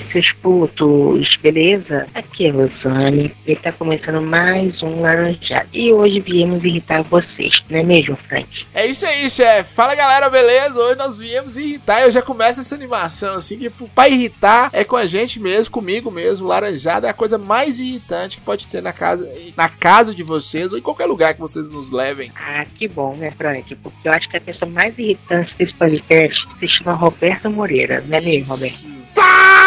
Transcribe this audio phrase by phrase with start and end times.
[0.00, 2.06] seus putos, beleza?
[2.14, 5.68] Aqui é Rosane e tá começando mais um Laranjado.
[5.72, 8.66] E hoje viemos irritar vocês, não é mesmo, Frank?
[8.74, 9.74] É isso aí, chefe.
[9.74, 10.80] Fala galera, beleza?
[10.80, 12.02] Hoje nós viemos irritar.
[12.02, 16.10] Eu já começo essa animação assim, que pra irritar é com a gente mesmo, comigo
[16.10, 16.46] mesmo.
[16.46, 20.72] Laranjada é a coisa mais irritante que pode ter na casa, na casa de vocês
[20.72, 22.32] ou em qualquer lugar que vocês nos levem.
[22.36, 23.74] Ah, que bom, né, Frank?
[23.76, 28.18] Porque eu acho que a pessoa mais irritante desse podcast se chama Roberto Moreira, não
[28.18, 28.86] é mesmo, Roberto?
[29.14, 29.63] Fala,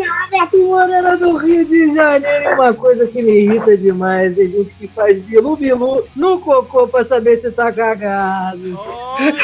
[0.00, 2.50] Roberto Moreira do Rio de Janeiro.
[2.50, 7.04] E uma coisa que me irrita demais é gente que faz bilu-bilu no cocô pra
[7.04, 8.78] saber se tá cagado.
[8.78, 9.36] Olha,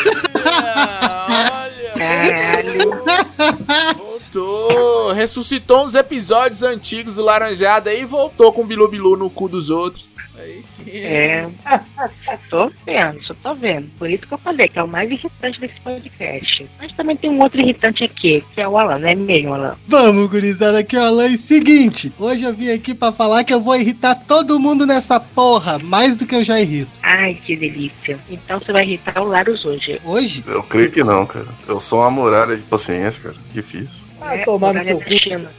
[1.62, 1.92] olha.
[1.96, 3.02] Caralho.
[3.96, 9.28] Voltou, ressuscitou uns episódios antigos do Laranjada aí e voltou com o Bilu Bilu no
[9.28, 10.16] cu dos outros.
[10.42, 10.84] Aí sim.
[10.90, 11.48] É,
[12.50, 13.88] tô vendo, só tô vendo.
[13.96, 16.68] Por isso que eu falei que é o mais irritante desse podcast.
[16.78, 19.76] Mas também tem um outro irritante aqui, que é o Alan, não é mesmo, Alan?
[19.86, 21.28] Vamos, gurizada, aqui é o Alan.
[21.28, 25.20] E seguinte, hoje eu vim aqui pra falar que eu vou irritar todo mundo nessa
[25.20, 26.90] porra, mais do que eu já irrito.
[27.02, 28.18] Ai, que delícia.
[28.28, 30.00] Então você vai irritar o Larus hoje.
[30.04, 30.42] Hoje?
[30.46, 31.48] Eu creio que não, cara.
[31.68, 33.36] Eu sou uma muralha de paciência, cara.
[33.52, 34.11] Difícil.
[34.22, 35.18] Ah, É, tomar no seu cu.
[35.18, 35.50] China.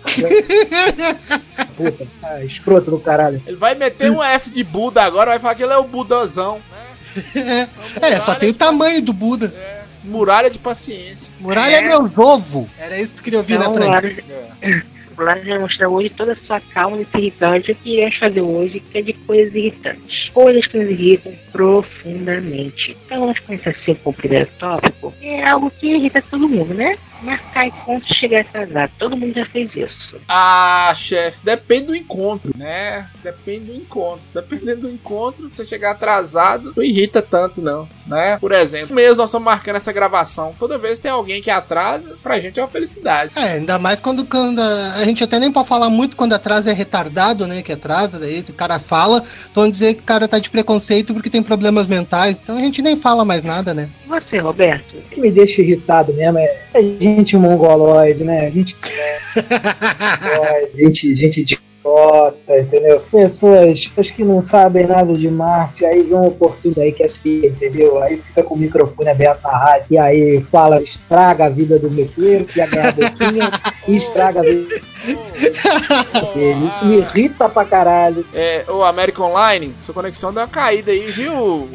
[1.75, 3.42] Puta, ah, escroto do caralho.
[3.45, 6.61] Ele vai meter um S de Buda agora, vai falar que ele é o Budazão,
[6.72, 6.84] né?
[8.02, 9.53] É, só tem o tamanho do Buda.
[9.56, 11.31] É, muralha de paciência.
[11.39, 12.69] Muralha é meu ovo.
[12.80, 13.91] Era isso que tu queria ouvir, né, Então, o Frank?
[13.91, 14.84] Larus,
[15.17, 17.72] o Larus vai mostrar hoje toda a sua calma nesse irritante.
[17.72, 20.30] O que iremos fazer hoje que é de coisas irritantes.
[20.34, 22.97] Coisas que nos irritam profundamente.
[23.06, 25.14] Então vamos começar assim com o primeiro tópico.
[25.22, 26.94] É algo que irrita todo mundo, né?
[27.23, 28.91] Marcar encontro e chegar atrasado.
[29.00, 30.19] Todo mundo já fez isso.
[30.28, 33.09] Ah, chefe, depende do encontro, né?
[33.23, 34.22] Depende do encontro.
[34.34, 38.38] Dependendo do encontro, se você chegar atrasado, não irrita tanto, não, né?
[38.39, 40.53] Por exemplo, mesmo nós estamos marcando essa gravação.
[40.59, 43.31] Toda vez que tem alguém que atrasa, pra gente é uma felicidade.
[43.35, 46.72] É, ainda mais quando, quando a, a gente até nem pode falar muito quando atrasa
[46.72, 47.61] é retardado, né?
[47.61, 49.23] Que atrasa, daí o cara fala,
[49.53, 52.81] vão dizer que o cara tá de preconceito porque tem problemas mentais, então a gente
[52.81, 53.90] nem fala mais nada, né?
[54.07, 54.97] Você, Roberto?
[54.97, 58.50] O que me deixa irritado mesmo é é gente mongoloide, né?
[58.51, 61.41] Gente mongoloide, gente, gente
[61.84, 63.01] idiota, entendeu?
[63.12, 67.06] Pessoas, pessoas que não sabem nada de marketing, aí vê uma oportunidade aí que é
[67.06, 68.02] assim, entendeu?
[68.02, 71.91] Aí fica com o microfone aberto na rádio, e aí fala, estraga a vida do
[71.91, 73.52] mequeiro, que ia ganhar boquinha,
[73.88, 74.75] e estraga a vida
[76.34, 76.68] dele.
[76.68, 78.25] Isso me irrita pra caralho.
[78.34, 81.69] É, o American Online, sua conexão deu uma caída aí, viu?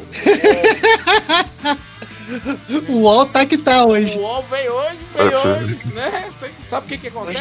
[2.88, 4.18] O UOL tá que tá hoje.
[4.18, 6.28] O UOL veio hoje, veio hoje, né?
[6.66, 7.38] Sabe o que que acontece?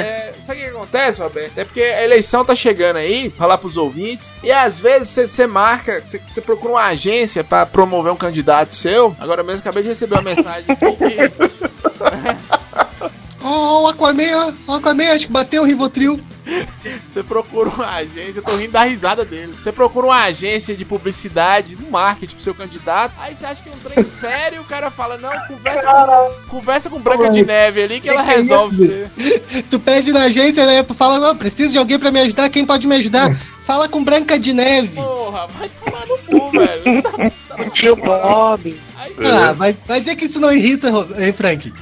[0.00, 1.58] É, sabe o que acontece, Roberto?
[1.58, 6.02] É porque a eleição tá chegando aí, falar pros ouvintes, e às vezes você marca,
[6.06, 9.14] você procura uma agência pra promover um candidato seu.
[9.18, 11.30] Agora mesmo acabei de receber uma mensagem aqui que
[13.42, 16.20] Ó, o Aquaman, ó, o Aquaman, acho que bateu o Rivotril.
[17.06, 19.54] Você procura uma agência, eu tô rindo da risada dele.
[19.58, 23.68] Você procura uma agência de publicidade, um marketing pro seu candidato, aí você acha que
[23.68, 27.82] é um trem sério, o cara fala, não, conversa com, conversa com Branca de Neve
[27.82, 29.10] ali que ela Que que é resolve você.
[29.70, 30.84] Tu pede na agência, né?
[30.94, 33.30] Fala, não, preciso de alguém pra me ajudar, quem pode me ajudar?
[33.70, 34.96] Fala com Branca de Neve.
[34.96, 36.82] Porra, vai tomar no cu, velho.
[37.56, 38.80] O tio Bob.
[38.96, 41.72] Ah, vai, vai dizer que isso não irrita, hein, Frank?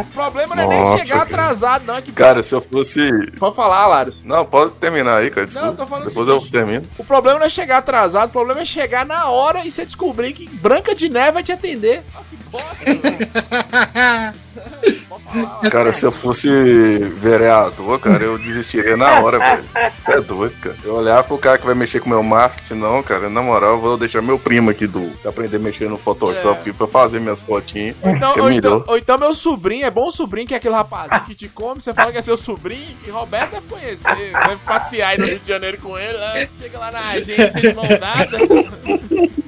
[0.00, 1.22] O problema não é nem Nossa, chegar cara.
[1.22, 1.96] atrasado, não.
[1.96, 2.12] É que...
[2.12, 3.08] Cara, se eu fosse.
[3.38, 4.22] Pode falar, Laros.
[4.22, 5.46] Não, pode terminar aí, cara.
[5.46, 5.72] Não, Desculpa.
[5.72, 6.44] eu tô falando Depois seguinte.
[6.44, 6.86] eu termino.
[6.98, 10.34] O problema não é chegar atrasado, o problema é chegar na hora e você descobrir
[10.34, 12.02] que Branca de Neve vai te atender.
[12.14, 14.34] Ah, que bosta, velho.
[15.70, 16.48] Cara, se eu fosse
[17.16, 19.64] vereador, cara, eu desistiria na hora, velho.
[19.92, 20.76] Você é doido, cara.
[20.84, 23.28] Eu olhar pro cara que vai mexer com meu marketing, não, cara.
[23.28, 26.60] Na moral, eu vou deixar meu primo aqui do aprender a mexer no Photoshop É.
[26.60, 27.96] aqui pra fazer minhas fotinhas.
[28.04, 31.24] Então, é ou, então, ou então meu sobrinho, é bom sobrinho que é aquele rapazinho
[31.24, 35.10] que te come, você fala que é seu sobrinho, e Roberto deve conhecer, deve passear
[35.10, 36.48] aí no Rio de Janeiro com ele, né?
[36.58, 38.38] chega lá na agência de mão dada.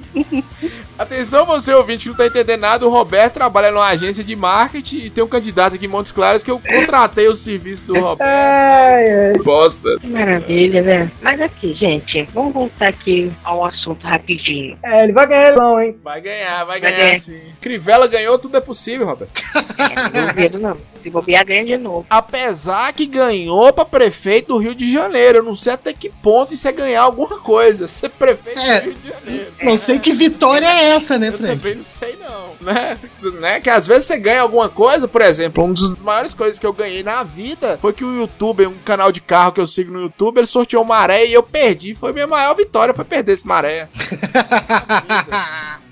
[0.97, 4.97] Atenção você ouvinte que não tá entendendo nada, o Roberto trabalha numa agência de marketing
[4.97, 8.21] e tem um candidato aqui em Montes Claros que eu contratei o serviço do Roberto.
[8.21, 9.33] Ai, ai.
[9.43, 9.97] Bosta.
[9.99, 11.11] Que maravilha, né?
[11.21, 14.77] Mas aqui, gente, vamos voltar aqui ao assunto rapidinho.
[14.83, 15.95] É, ele vai ganhar não, hein?
[16.03, 17.19] Vai ganhar, vai Vai ganhar ganhar.
[17.19, 17.41] sim.
[17.61, 19.41] Crivella ganhou, tudo é possível, Roberto.
[19.77, 20.77] É, não não.
[21.07, 22.05] Se bobear, ganha de novo.
[22.09, 25.37] Apesar que ganhou pra prefeito do Rio de Janeiro.
[25.37, 27.87] Eu não sei até que ponto isso é ganhar alguma coisa.
[27.87, 28.81] Ser prefeito É.
[28.81, 29.53] do Rio de Janeiro.
[29.63, 31.55] Não sei que vitória é essa, né, Eu Frank?
[31.57, 32.93] também não sei não, né?
[33.39, 33.59] Né?
[33.61, 36.73] Que às vezes você ganha alguma coisa, por exemplo, uma das maiores coisas que eu
[36.73, 40.01] ganhei na vida foi que o YouTube, um canal de carro que eu sigo no
[40.01, 41.95] YouTube, ele sorteou maré e eu perdi.
[41.95, 43.87] Foi minha maior vitória, foi perder esse maré.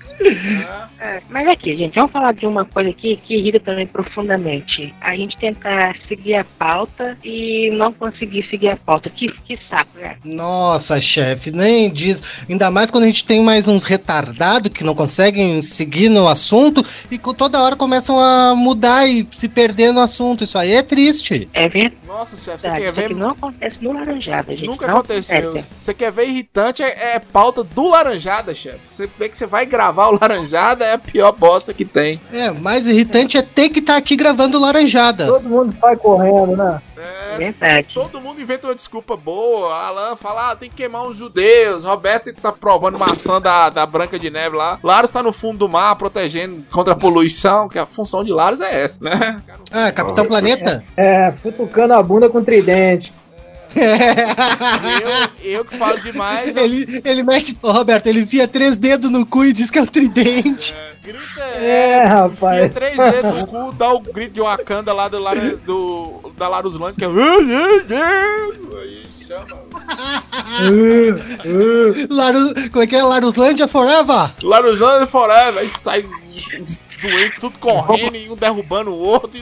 [0.98, 4.94] É, mas aqui, gente, vamos falar de uma coisa aqui que irrita também profundamente.
[5.00, 9.10] A gente tentar seguir a pauta e não conseguir seguir a pauta.
[9.10, 10.16] Que, que saco, né?
[10.24, 12.44] Nossa, chefe, nem diz.
[12.48, 16.82] Ainda mais quando a gente tem mais uns retardados que não conseguem seguir no assunto
[17.10, 20.44] e com toda hora começam a mudar e se perder no assunto.
[20.44, 21.48] Isso aí é triste.
[21.52, 22.06] É verdade.
[22.06, 23.04] Nossa, chefe, você Isso quer ver?
[23.06, 24.66] aqui não acontece no Laranjada, gente.
[24.66, 25.50] Nunca não aconteceu.
[25.50, 25.74] acontece.
[25.74, 28.78] Você quer ver irritante, é, é pauta do Laranjada, chefe.
[28.84, 32.20] Você vê que você vai gravar o Laranjada, é a pior bosta que tem.
[32.32, 35.26] É, mais irritante é ter que estar aqui gravando laranjada.
[35.26, 36.80] Todo mundo sai correndo, né?
[36.96, 37.88] É É, verdade.
[37.94, 39.74] todo mundo inventa uma desculpa boa.
[39.74, 41.84] Alan fala, ah, tem que queimar os judeus.
[41.84, 44.78] Roberto tá provando maçã da, da Branca de Neve lá.
[44.82, 48.60] Laros tá no fundo do mar, protegendo contra a poluição, que a função de Laros
[48.60, 49.42] é essa, né?
[49.70, 50.82] Ah, Capitão Planeta?
[50.96, 53.12] É, futucando a bunda com tridente.
[55.42, 57.56] Eu, eu que falo demais, eu- ele, ele mete.
[57.62, 60.74] Ô, Roberto, ele via três dedos no cu e diz que é o tridente.
[61.02, 62.72] grita, É, Enfia rapaz.
[62.74, 65.18] três dedos no cu, dá o grito de Wakanda lá do,
[65.64, 67.08] do da Laruslândia, que é.
[68.80, 69.46] Aí chama.
[72.10, 73.02] Larus, como é que é?
[73.02, 74.30] Laruslândia Forever?
[74.42, 76.04] Laruslândia Forever, aí sai
[76.60, 79.30] os doentes tudo correndo e um derrubando o outro.
[79.38, 79.40] E,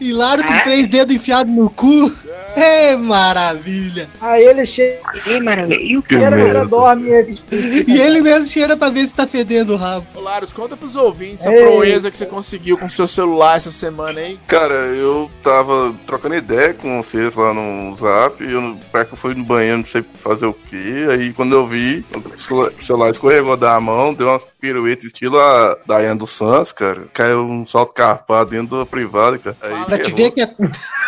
[0.00, 0.60] E Laro com Ah.
[0.60, 2.10] três dedos enfiados no cu.
[2.54, 4.08] É maravilha.
[4.20, 5.80] Aí ele chega, Ih, maravilha.
[5.82, 6.50] E o Que era, merda.
[6.60, 7.10] era dorme.
[7.10, 7.38] ele-
[7.86, 10.06] E ele mesmo cheira pra ver se tá fedendo o rabo.
[10.14, 11.62] Ô, Larus, conta pros ouvintes a Ei.
[11.62, 14.38] proeza que você conseguiu com seu celular essa semana aí.
[14.46, 19.18] Cara, eu tava trocando ideia com vocês lá no zap, e eu perto que eu
[19.18, 21.06] fui no banheiro, não sei fazer o que.
[21.10, 26.18] Aí quando eu vi, o celular escorregou da mão, deu umas piruetas estilo a Dayane
[26.18, 27.04] dos Santos, cara.
[27.12, 29.55] Caiu um salto carpado dentro da privada, cara.
[29.60, 30.46] Aí Pra te, ver que é,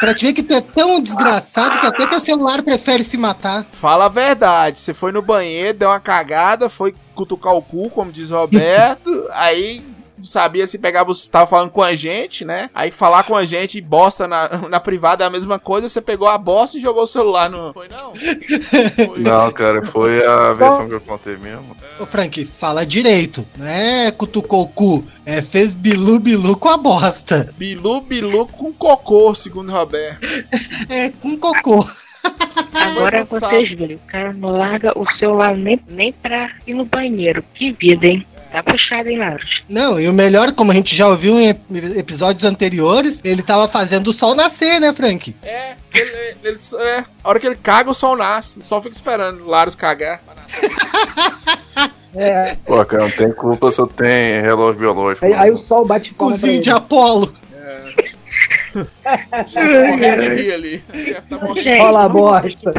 [0.01, 3.67] pra te ver que tu é tão desgraçado que até teu celular prefere se matar.
[3.73, 8.13] Fala a verdade, você foi no banheiro, deu uma cagada, foi cutucar o cu, como
[8.13, 9.85] diz o Roberto, aí
[10.19, 12.69] não sabia se pegava, você tava falando com a gente, né?
[12.75, 16.01] Aí falar com a gente e bosta na, na privada é a mesma coisa, você
[16.01, 17.73] pegou a bosta e jogou o celular no.
[17.73, 18.13] Foi não?
[18.15, 19.19] Foi.
[19.29, 21.77] Não, cara, foi a versão que eu contei mesmo.
[21.99, 23.47] Ô Frank, fala direito.
[23.57, 27.53] Não é cutucou o cu, é fez bilu bilu com a bosta.
[27.57, 30.19] Bilu, bilu com cocô, segundo o Roberto.
[30.89, 31.85] É com cocô.
[32.73, 37.45] Agora vocês viram, o cara não larga o celular nem, nem pra ir no banheiro.
[37.55, 38.27] Que vida, hein?
[38.51, 39.63] Tá puxado, hein, Laros?
[39.69, 41.61] Não, e o melhor, como a gente já ouviu em ep-
[41.99, 45.37] episódios anteriores, ele tava fazendo o sol nascer, né, Frank?
[45.43, 48.61] É, ele, ele- é, a hora que ele caga, o sol nasce.
[48.61, 50.23] O sol fica esperando o Larus cagar.
[52.15, 55.27] É, Pô, cara, não tem culpa se eu tenho relógio biológico.
[55.27, 57.31] aí, aí o sol bate Cozinho de Apolo.
[60.37, 60.83] Rir ali.
[60.93, 61.63] O chefe tá morrendo.
[61.63, 62.73] Gente, Rola a vamos voltar bosta.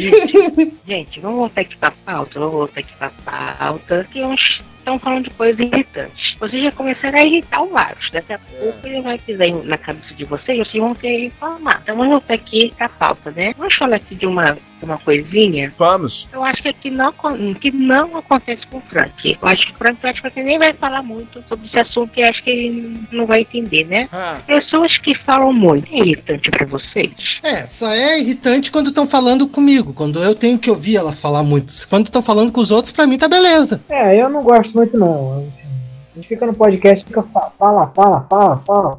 [0.00, 0.74] gente.
[0.86, 4.06] Gente, vamos voltar aqui pra pauta, vamos voltar aqui pra pauta.
[4.12, 6.34] Que uns estão falando de coisas irritantes.
[6.38, 8.08] Vocês já começaram a irritar o Laros.
[8.12, 11.24] Daqui a pouco ele vai pisar na cabeça de vocês e vocês vão ter que
[11.26, 11.80] informar.
[11.82, 13.52] Então vamos voltar aqui pra pauta, né?
[13.58, 16.28] Vamos falar aqui de uma, uma coisinha Vamos.
[16.32, 17.12] Eu acho que aqui não,
[17.60, 19.38] que não acontece com o Frank.
[19.40, 22.42] Eu acho que o Frank praticamente nem vai falar muito sobre esse assunto e acho
[22.42, 24.08] que ele não vai entender, né?
[24.12, 27.10] Ah, Pessoas que falam muito é irritante pra vocês.
[27.42, 31.42] É, só é irritante quando estão falando comigo, quando eu tenho que ouvir elas falar
[31.42, 31.72] muito.
[31.88, 33.80] Quando estão falando com os outros, pra mim tá beleza.
[33.88, 35.46] É, eu não gosto muito não.
[35.52, 35.66] assim.
[36.12, 38.98] a gente fica no podcast, fica fa- fala, fala, fala, fala,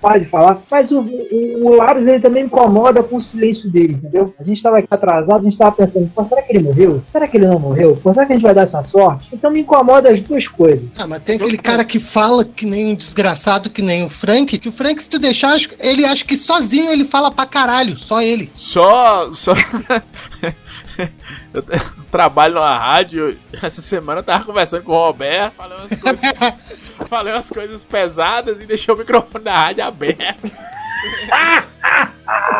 [0.00, 0.62] para de falar.
[0.70, 4.34] Mas o, o, o Laros ele também me incomoda com o silêncio dele, entendeu?
[4.38, 7.02] A gente tava aqui atrasado, a gente tava pensando, pô, será que ele morreu?
[7.08, 7.98] Será que ele não morreu?
[8.02, 9.28] Pô, será que a gente vai dar essa sorte?
[9.32, 10.84] Então me incomoda as duas coisas.
[10.98, 14.58] Ah, mas tem aquele cara que fala que nem um desgraçado, que nem o Frank,
[14.58, 17.96] que o Frank, se tu deixar, acho- ele acha que sozinho ele fala pra caralho,
[17.96, 18.50] só ele.
[18.54, 19.32] só.
[19.32, 19.52] só...
[21.52, 21.62] eu
[22.10, 23.38] trabalho numa rádio.
[23.62, 25.54] Essa semana eu tava conversando com o Roberto.
[25.54, 30.50] Falei umas coisas, falei umas coisas pesadas e deixei o microfone da rádio aberto.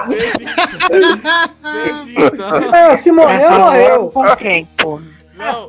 [0.08, 0.44] Desde,
[1.72, 2.74] desde então.
[2.74, 4.10] É, se morreu, morreu.
[4.10, 5.00] Com quem, pô?
[5.36, 5.68] Não,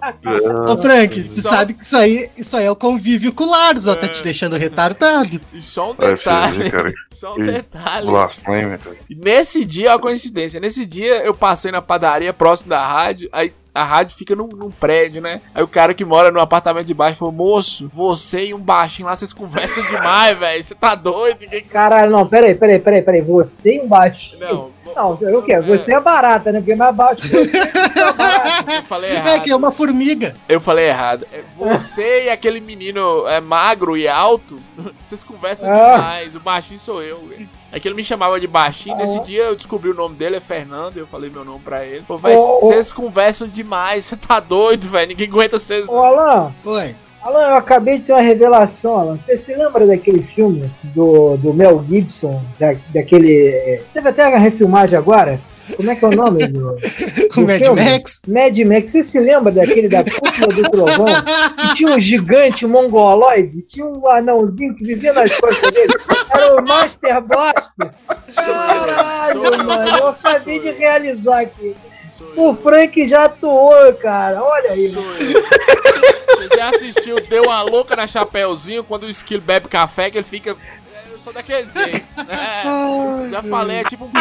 [0.72, 3.50] Ô Frank, tu Só- sabe que isso aí, isso aí é o convívio com o
[3.52, 4.10] Laros, ó, tá É.
[4.10, 5.42] te deixando retardado.
[5.54, 6.70] e só um ser, detalhe.
[6.72, 6.94] cara.
[7.12, 8.06] Só um Que detalhe.
[8.08, 8.96] Blasfêmia, cara.
[9.10, 13.30] E nesse dia, ó a coincidência, nesse dia eu passei na padaria próximo da rádio,
[13.32, 15.42] aí a rádio fica num, num prédio, né?
[15.54, 19.08] Aí o cara que mora no apartamento de baixo falou, moço, você e um baixinho
[19.08, 21.40] lá, vocês conversam demais, velho, você tá doido?
[21.42, 21.64] Ninguém...
[21.64, 23.22] Caralho, não, peraí, peraí, peraí, peraí.
[23.22, 24.38] Você embaixo.
[24.40, 25.60] Não, Não, o quê?
[25.62, 26.60] Você é barata, né?
[26.60, 27.44] Porque é mais baixo que eu.
[27.44, 28.74] é barata.
[28.76, 29.42] Eu falei É errado.
[29.44, 30.36] que é uma formiga.
[30.48, 31.28] Eu falei errado.
[31.34, 34.60] É Você e aquele menino é magro e alto,
[35.04, 35.96] vocês conversam Ah.
[35.98, 36.36] demais.
[36.36, 37.20] O baixinho sou eu.
[37.28, 37.50] velho.
[37.72, 38.96] É que ele me chamava de baixinho.
[38.96, 39.22] Nesse Ah.
[39.24, 40.96] dia eu descobri o nome dele, é Fernando.
[40.98, 42.04] Eu falei meu nome pra ele.
[42.08, 44.06] Pô, vocês conversam demais.
[44.06, 45.10] Você tá doido, velho.
[45.10, 45.86] Ninguém aguenta vocês.
[45.90, 46.96] Ô, Alan, Oi.
[47.26, 49.18] Alan, eu acabei de ter uma revelação, Alan.
[49.18, 52.40] Você se lembra daquele filme do, do Mel Gibson?
[52.60, 53.82] Da, daquele.
[53.92, 55.40] Teve até a refilmagem agora?
[55.76, 56.76] Como é que é o nome do.
[57.36, 57.84] O Mad filme?
[57.84, 58.22] Max.
[58.28, 58.92] Mad Max.
[58.92, 61.06] Você se lembra daquele da cúpula do trovão?
[61.60, 63.64] Que tinha um gigante mongoloide?
[63.64, 65.94] Tinha um anãozinho que vivia nas costas dele?
[66.30, 67.92] Era o Master Blaster.
[68.36, 69.98] Caralho, mano.
[70.00, 71.76] Eu acabei de realizar aqui.
[72.38, 72.56] O.
[72.56, 74.42] Frank já atuou, cara.
[74.44, 74.88] Olha aí.
[74.88, 80.26] Você já assistiu Deu uma louca na Chapeuzinho quando o esquilo bebe café que ele
[80.26, 80.56] fica.
[81.26, 82.08] "É, Eu sou daquele jeito.
[82.30, 84.12] É, já falei, é tipo um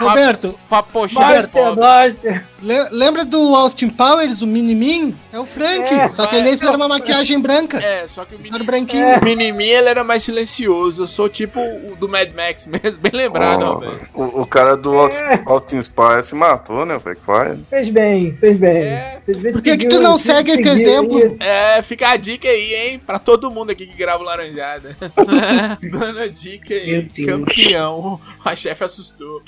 [0.00, 1.76] Roberto, pobre.
[1.76, 2.44] Blaster.
[2.60, 5.16] le- lembra do Austin Powers, o Minimin?
[5.32, 5.92] É o Frank.
[5.94, 6.08] É.
[6.08, 7.78] só que ele fizeram uma maquiagem branca.
[7.82, 8.64] É, só que o Era menino.
[8.64, 9.04] branquinho.
[9.04, 9.18] É.
[9.18, 11.04] O Minimin ele era mais silencioso.
[11.04, 14.00] Eu sou tipo o do Mad Max mesmo, bem lembrado, velho.
[14.14, 17.18] o, o cara do Austin, Austin Spy se matou, né, velho?
[17.24, 17.58] Pai.
[17.70, 18.82] Fez bem, fez bem.
[18.82, 19.20] É.
[19.52, 21.18] Por que que tu não segue esse exemplo?
[21.18, 21.36] isso.
[21.42, 22.98] É, fica a dica aí, hein?
[23.06, 24.96] Pra todo mundo aqui que grava o Laranjada.
[25.92, 27.06] Dando a dica aí.
[27.26, 28.20] Campeão.
[28.44, 29.42] A chefe assustou.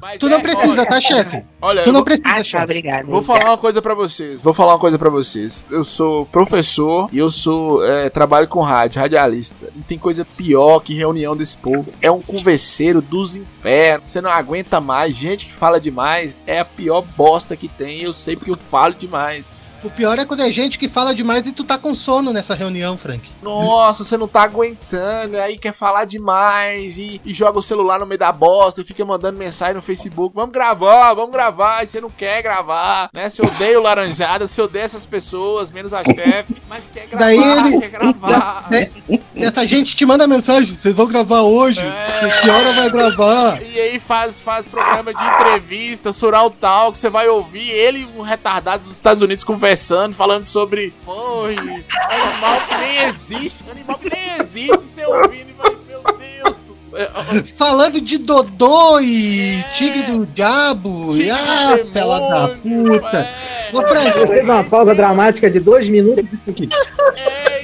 [0.00, 1.44] Mas Tu não é, precisa, olha, tá, chefe?
[1.60, 2.64] Olha, Tu eu não vou- precisa, Ah, tá, chefe.
[2.64, 3.06] obrigado.
[3.08, 4.40] Vou falar uma coisa pra vocês.
[4.40, 5.68] Vou falar uma coisa pra vocês.
[5.70, 9.54] Eu sou professor e eu sou é, trabalho com rádio, radialista.
[9.76, 11.92] E tem coisa pior que reunião desse povo.
[12.00, 14.10] É um converseiro dos infernos.
[14.10, 15.14] Você não aguenta mais.
[15.14, 18.02] Gente que fala demais é a pior bosta que tem.
[18.02, 19.54] Eu sei porque eu falo demais.
[19.82, 22.54] O pior é quando é gente que fala demais e tu tá com sono nessa
[22.54, 23.30] reunião, Frank.
[23.42, 25.36] Nossa, você não tá aguentando.
[25.38, 29.04] Aí quer falar demais e, e joga o celular no meio da bosta e fica
[29.04, 30.34] mandando mensagem no Facebook.
[30.36, 31.82] Vamos gravar, vamos gravar.
[31.82, 33.28] E você não quer gravar, né?
[33.28, 36.62] Você odeia o laranjada, você odeia essas pessoas, menos a chefe.
[36.68, 38.68] Mas quer gravar, Daí ele- quer gravar.
[38.72, 38.90] É,
[39.34, 41.80] essa gente te manda mensagem, vocês vão gravar hoje?
[41.80, 42.28] É.
[42.40, 43.60] Que hora vai gravar?
[43.62, 48.84] E aí faz, faz programa de entrevista, Sural Talk, você vai ouvir ele, um retardado
[48.84, 49.71] dos Estados Unidos, conversando,
[50.14, 55.76] falando sobre foi, animal que nem existe, animal que nem existe, você ouvindo e vai,
[55.88, 57.10] meu Deus do céu.
[57.56, 59.62] Falando de Dodô e É.
[59.74, 61.12] Tigre do Diabo.
[61.12, 63.18] Tigre e ah, do fela da puta.
[63.18, 63.70] é.
[63.72, 66.68] Você fez uma pausa dramática de dois minutos e isso aqui.
[67.16, 67.61] É.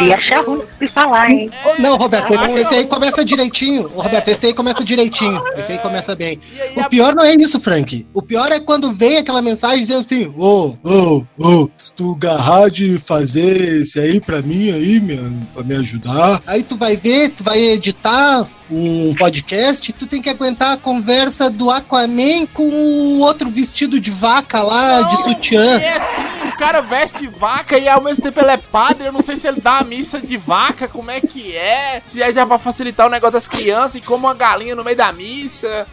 [0.00, 1.50] E achar ruim de se falar, hein?
[1.78, 3.90] Não, Roberto, acho- esse aí começa direitinho.
[3.94, 5.42] Ô, Roberto, esse aí começa direitinho.
[5.56, 6.38] Esse aí começa bem.
[6.76, 8.06] O pior não é isso, Frank.
[8.14, 12.70] O pior é quando vem aquela mensagem dizendo assim: Ô, ô, ô, se tu garrar
[12.70, 16.40] de fazer esse aí pra mim aí, meu, pra me ajudar.
[16.46, 21.48] Aí tu vai ver, tu vai editar um podcast, tu tem que aguentar a conversa
[21.50, 25.78] do Aquaman com o outro vestido de vaca lá, de sutiã.
[25.78, 26.27] O
[26.58, 29.06] cara veste vaca e ao mesmo tempo ele é padre.
[29.06, 32.02] Eu não sei se ele dá a missa de vaca, como é que é.
[32.04, 34.96] Se é já pra facilitar o negócio das crianças e como uma galinha no meio
[34.96, 35.86] da missa.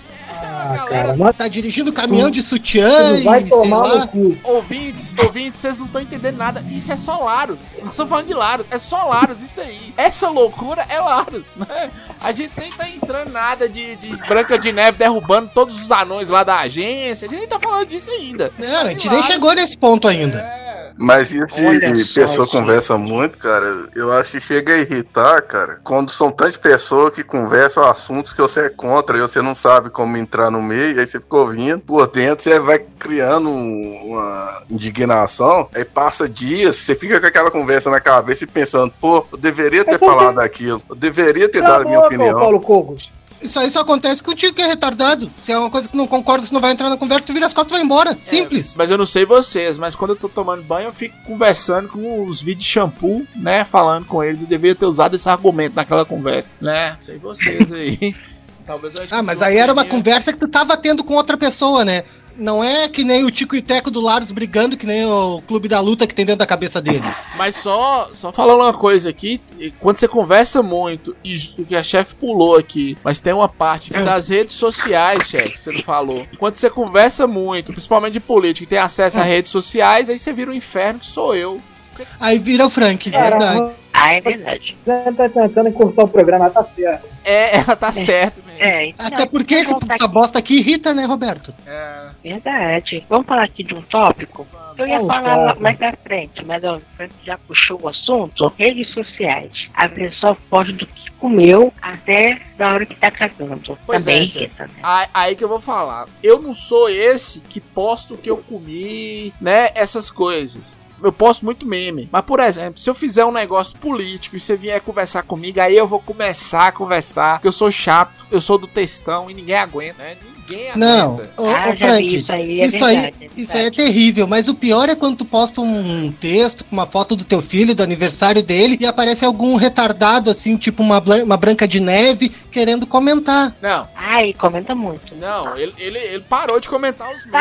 [0.66, 4.00] Ah, galera- cara, mas Tá dirigindo caminhão de sutiã não e vai sei tomar lá.
[4.00, 4.38] no cu.
[4.44, 6.66] Ouvintes, ouvintes, vocês não estão entendendo nada.
[6.70, 7.60] Isso é só Laros.
[7.82, 8.66] Nós estamos falando de Laros.
[8.72, 9.94] É só Laros, isso aí.
[9.98, 11.92] Essa loucura é Laros, né?
[12.24, 16.30] A gente nem tá entrando nada de, de Branca de Neve derrubando todos os anões
[16.30, 17.28] lá da agência.
[17.28, 18.52] A gente nem tá falando disso ainda.
[18.58, 20.40] Não, a gente nem chegou nesse ponto ainda.
[20.40, 20.85] É.
[20.98, 22.58] Mas isso de Olha só, pessoa gente.
[22.58, 27.24] conversa muito, cara, eu acho que chega a irritar, cara, quando são tantas pessoas que
[27.24, 31.06] conversam assuntos que você é contra e você não sabe como entrar no meio, aí
[31.06, 37.20] você fica ouvindo, por dentro você vai criando uma indignação, aí passa dias, você fica
[37.20, 40.96] com aquela conversa na cabeça e pensando, pô, eu deveria ter É falado aquilo, eu
[40.96, 42.40] deveria ter Cala dado a minha boca, opinião.
[42.40, 43.12] Paulo Cogos.
[43.42, 45.32] Isso aí só acontece contigo que é retardado.
[45.36, 47.46] Se é uma coisa que não concorda, você não vai entrar na conversa, tu vira
[47.46, 48.18] as costas e vai embora.
[48.20, 48.76] Simples.
[48.76, 52.26] Mas eu não sei vocês, mas quando eu tô tomando banho, eu fico conversando com
[52.26, 53.66] os vídeos de shampoo, né?
[53.66, 54.42] Falando com eles.
[54.42, 56.94] Eu deveria ter usado esse argumento naquela conversa, né?
[56.94, 58.16] Não sei vocês aí.
[58.66, 61.86] Talvez eu Ah, mas aí era uma conversa que tu tava tendo com outra pessoa,
[61.86, 62.04] né?
[62.38, 65.68] Não é que nem o Tico e Teco do Laros brigando, que nem o clube
[65.68, 67.04] da luta que tem dentro da cabeça dele.
[67.38, 71.76] Mas só, só falando uma coisa aqui, e quando você conversa muito, e o que
[71.76, 75.62] a chefe pulou aqui, mas tem uma parte que é das redes sociais, chefe, que
[75.62, 76.26] você não falou.
[76.38, 80.32] Quando você conversa muito, principalmente de política, e tem acesso a redes sociais, aí você
[80.34, 81.62] vira um inferno que sou eu.
[81.74, 83.72] Você- Aí vira o Frank, verdade.
[83.98, 84.76] Ah, é verdade.
[84.86, 87.08] você tá tentando encurtar o programa, tá certo.
[87.24, 88.62] É, ela tá certa mesmo.
[88.62, 91.54] É, então, Até porque esse, essa bosta aqui irrita, né, Roberto?
[91.66, 93.06] É, Verdade.
[93.10, 94.46] Vamos falar aqui de um tópico.
[94.78, 96.78] Eu ia É falar mais pra frente, mas ó,
[97.24, 98.52] já puxou o assunto.
[98.58, 99.52] Redes sociais.
[99.74, 103.78] A pessoa pode do que comeu até da hora que tá cagando.
[103.86, 104.74] Pois Também é, irrita, né?
[104.84, 106.08] Aí, aí que eu vou falar.
[106.22, 109.70] Eu não sou esse que posto o que eu comi, né?
[109.74, 110.86] Essas coisas.
[111.06, 112.10] Eu posto muito meme.
[112.12, 115.76] Mas, por exemplo, se eu fizer um negócio político e você vier conversar comigo, aí
[115.78, 117.34] eu vou começar a conversar.
[117.36, 120.18] Porque eu sou chato, eu sou do textão e ninguém aguenta, né?
[120.40, 120.78] Ninguém aguenta.
[120.80, 124.28] Não, ô, Ah, Frank, isso aí, é isso aí, verdade, é isso aí é terrível,
[124.28, 127.82] mas o pior é quando tu posta um texto, uma foto do teu filho, do
[127.84, 133.56] aniversário dele, e aparece algum retardado, assim, tipo uma, uma branca de neve, querendo comentar.
[133.62, 135.16] Não, Ai, comenta muito.
[135.16, 137.34] não, ele, ele, ele parou de comentar os meus.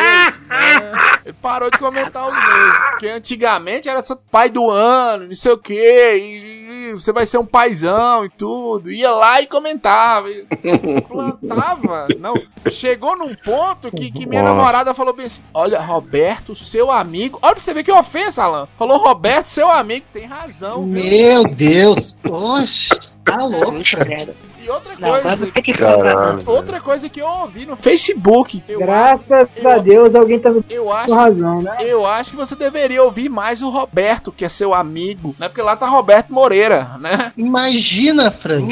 [0.49, 0.93] né?
[1.25, 2.79] Ele parou de comentar os meus.
[2.91, 3.54] Porque antigamente
[3.87, 6.17] era só pai do ano, não sei o quê.
[6.17, 8.91] E, e você vai ser um paizão e tudo.
[8.91, 10.29] Ia lá e comentava.
[10.31, 10.47] e
[11.09, 12.07] plantava.
[12.19, 12.35] Não.
[12.71, 14.55] Chegou num ponto que, que minha Nossa.
[14.55, 17.39] namorada falou bem assim: Olha, Roberto, seu amigo.
[17.43, 18.69] Olha pra você ver que ofensa, Alan.
[18.79, 21.05] Falou, Roberto, seu amigo, tem razão, viu?
[21.05, 22.17] Meu Deus!
[22.31, 22.91] Oxe,
[23.25, 24.35] tá louco, credo.
[24.65, 25.63] E outra Não, coisa.
[25.63, 26.43] que Caralho.
[26.47, 28.63] Outra coisa que eu ouvi no Facebook.
[28.67, 31.77] Eu, Graças eu- a Deus alguém tá eu com acho razão, né?
[31.81, 35.49] Eu acho que você deveria ouvir mais o Roberto, que é seu amigo, né?
[35.49, 37.33] Porque lá tá Roberto Moreira, né?
[37.37, 38.65] Imagina, Frank.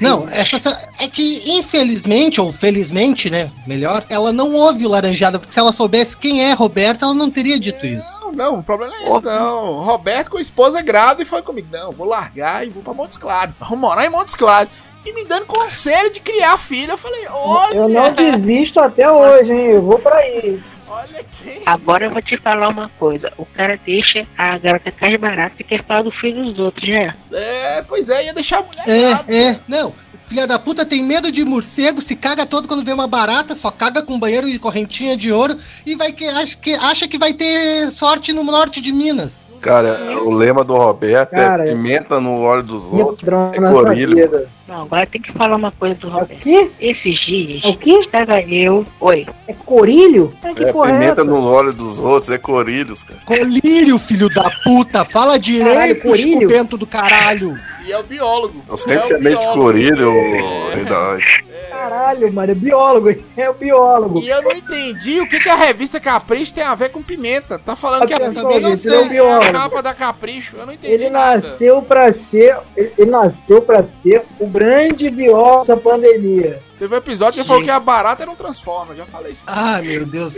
[0.00, 5.52] Não, essa é que infelizmente ou felizmente, né, melhor, ela não ouve o Laranjada, porque
[5.52, 8.20] se ela soubesse quem é Roberto, ela não teria dito isso.
[8.20, 9.80] Não, não, o problema é esse, não.
[9.80, 11.68] Roberto com a esposa grávida e foi comigo.
[11.70, 13.54] Não, vou largar e vou pra Montes Claros.
[13.60, 14.70] Vou morar em Montes Claros.
[15.08, 16.92] E me dando conselho de criar filho.
[16.92, 19.70] Eu falei, olha, Eu não desisto até hoje, hein?
[19.70, 20.60] Eu vou pra aí.
[20.86, 21.62] olha quem.
[21.64, 23.32] Agora eu vou te falar uma coisa.
[23.38, 27.14] O cara deixa a garota cai barata e quer falar do filho dos outros, né?
[27.32, 29.94] É, pois é, ia deixar a mulher É, é, não.
[30.28, 33.70] Filha da puta tem medo de morcego, se caga todo quando vê uma barata, só
[33.70, 37.32] caga com banheiro de correntinha de ouro e vai que acha, que acha que vai
[37.32, 39.46] ter sorte no norte de Minas.
[39.60, 43.28] Cara, o lema do Roberto Cara, é pimenta no óleo dos outros.
[43.28, 44.46] é corilho.
[44.66, 46.40] Não, agora tem que falar uma coisa do É o Roberto.
[46.40, 46.70] quê?
[46.78, 47.90] Esses dias, É o quê?
[48.00, 48.86] estava eu.
[49.00, 49.26] Oi.
[49.46, 50.32] É corilho?
[50.44, 53.20] É que É é pimenta no óleo dos outros, é corilhos, cara.
[53.24, 56.48] Colírio, filho da puta, fala direito, corilho.
[56.48, 57.58] Bento do caralho.
[57.86, 58.62] E é o biólogo.
[58.68, 60.14] Eu sempre é chamei de corilho, É.
[60.14, 61.44] ô, rei da noite.
[61.78, 64.20] Caralho, mano, é biólogo, é o biólogo.
[64.20, 67.58] E eu não entendi o que, que a revista Capricho tem a ver com pimenta.
[67.58, 68.98] Tá falando que a também não ele é sei.
[68.98, 69.52] um a biólogo.
[69.52, 70.56] capa da Capricho.
[70.56, 71.36] Eu não entendi Ele nada.
[71.36, 76.62] nasceu pra ser, ele ele nasceu para ser o grande biólogo dessa pandemia.
[76.78, 78.96] Teve um episódio que ele falou que a barata era um Transformer.
[78.96, 79.44] Já falei isso.
[79.46, 80.36] Ah, meu Deus.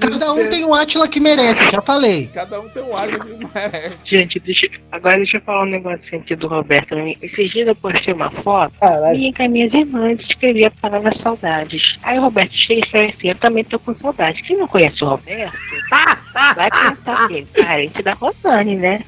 [0.00, 2.28] Cada um tem um Átila que merece, já falei.
[2.32, 4.08] Cada um tem um alho que merece.
[4.08, 6.94] Gente, deixa, agora deixa eu falar um negócio aqui do Roberto.
[7.20, 9.18] Esses dias eu postei uma foto Caralho.
[9.18, 11.98] e com as minhas irmãs escrevi a palavra saudades.
[12.02, 14.42] Aí o Roberto chega e escreve assim, eu também tô com saudade.
[14.42, 15.58] Quem não conhece o Roberto,
[15.90, 19.04] vai pensar ele é parente da Rosane, né?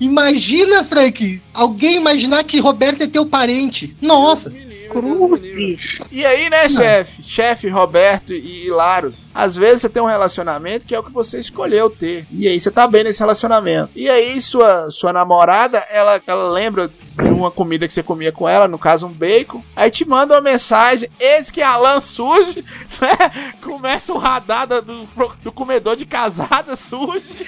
[0.00, 3.96] Imagina, Frank, alguém imaginar que Roberto é teu parente.
[4.00, 4.52] Nossa.
[4.90, 5.80] Cruzes.
[6.10, 7.22] E aí, né, chefe?
[7.22, 9.30] Chefe Roberto e Laros.
[9.34, 12.26] Às vezes você tem um relacionamento que é o que você escolheu ter.
[12.30, 13.90] E aí você tá bem nesse relacionamento.
[13.96, 18.48] E aí sua, sua namorada, ela, ela lembra de uma comida que você comia com
[18.48, 19.62] ela, no caso um bacon.
[19.76, 22.64] Aí te manda uma mensagem, eis que Alan surge,
[23.00, 23.52] né?
[23.62, 25.08] Começa o radada do,
[25.42, 27.38] do comedor de casada surge.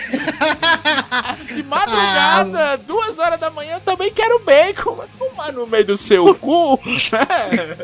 [1.54, 4.96] De madrugada, duas horas da manhã, também quero bacon.
[4.96, 7.76] Mas tomar no meio do seu cu, né?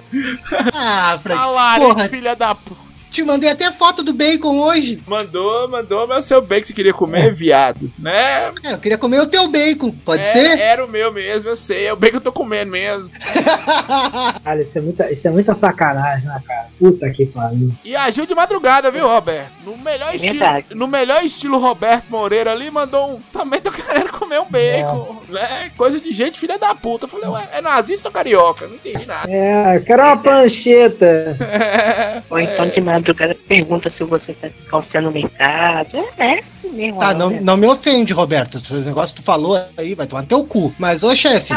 [0.73, 1.40] Ah, Frank.
[1.40, 2.09] A Lari, Porra.
[2.09, 2.91] filha da puta.
[3.12, 5.03] Te mandei até foto do bacon hoje.
[5.07, 8.51] Mandou, mandou, mas o seu bacon você queria comer, viado, né?
[8.64, 9.90] É, eu queria comer o teu bacon.
[9.90, 10.59] Pode É, ser?
[10.59, 11.85] Era o meu mesmo, eu sei.
[11.87, 13.11] É o bacon que eu tô comendo mesmo.
[14.42, 16.68] Cara, isso é muita, isso é muita sacanagem, né, cara?
[16.79, 17.70] Puta que pariu.
[17.85, 19.51] E agiu de madrugada, viu, Roberto?
[19.64, 20.44] No melhor É estilo,
[20.75, 23.20] no melhor estilo Roberto Moreira ali, mandou um.
[23.33, 25.70] Também tô querendo comer um bacon, né?
[25.77, 27.05] Coisa de gente filha da puta.
[27.05, 28.66] Eu falei, ué, é nazista ou carioca?
[28.66, 29.31] Não entendi nada.
[29.31, 31.37] É, eu quero uma pancheta.
[32.31, 35.99] Ou então de madrugada pergunta se você tá calçando no mercado.
[36.17, 37.01] É, é assim mesmo.
[37.01, 37.19] Tá, né?
[37.19, 38.59] não, não me ofende, Roberto.
[38.71, 40.73] O negócio que tu falou aí vai tomar no teu cu.
[40.79, 41.53] Mas, ô chefe,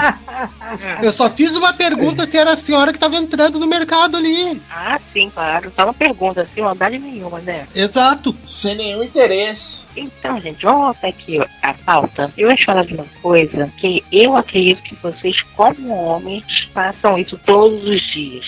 [1.02, 4.62] eu só fiz uma pergunta se era a senhora que tava entrando no mercado ali.
[4.70, 5.72] Ah, sim, claro.
[5.76, 7.68] Só uma pergunta, sem maldade nenhuma, né?
[7.76, 8.36] Exato.
[8.42, 9.86] Sem nenhum interesse.
[9.96, 12.32] Então, gente, vamos voltar aqui a pauta.
[12.38, 17.40] Eu ia falar de uma coisa que eu acredito que vocês, como homens, façam isso
[17.46, 18.46] todos os dias.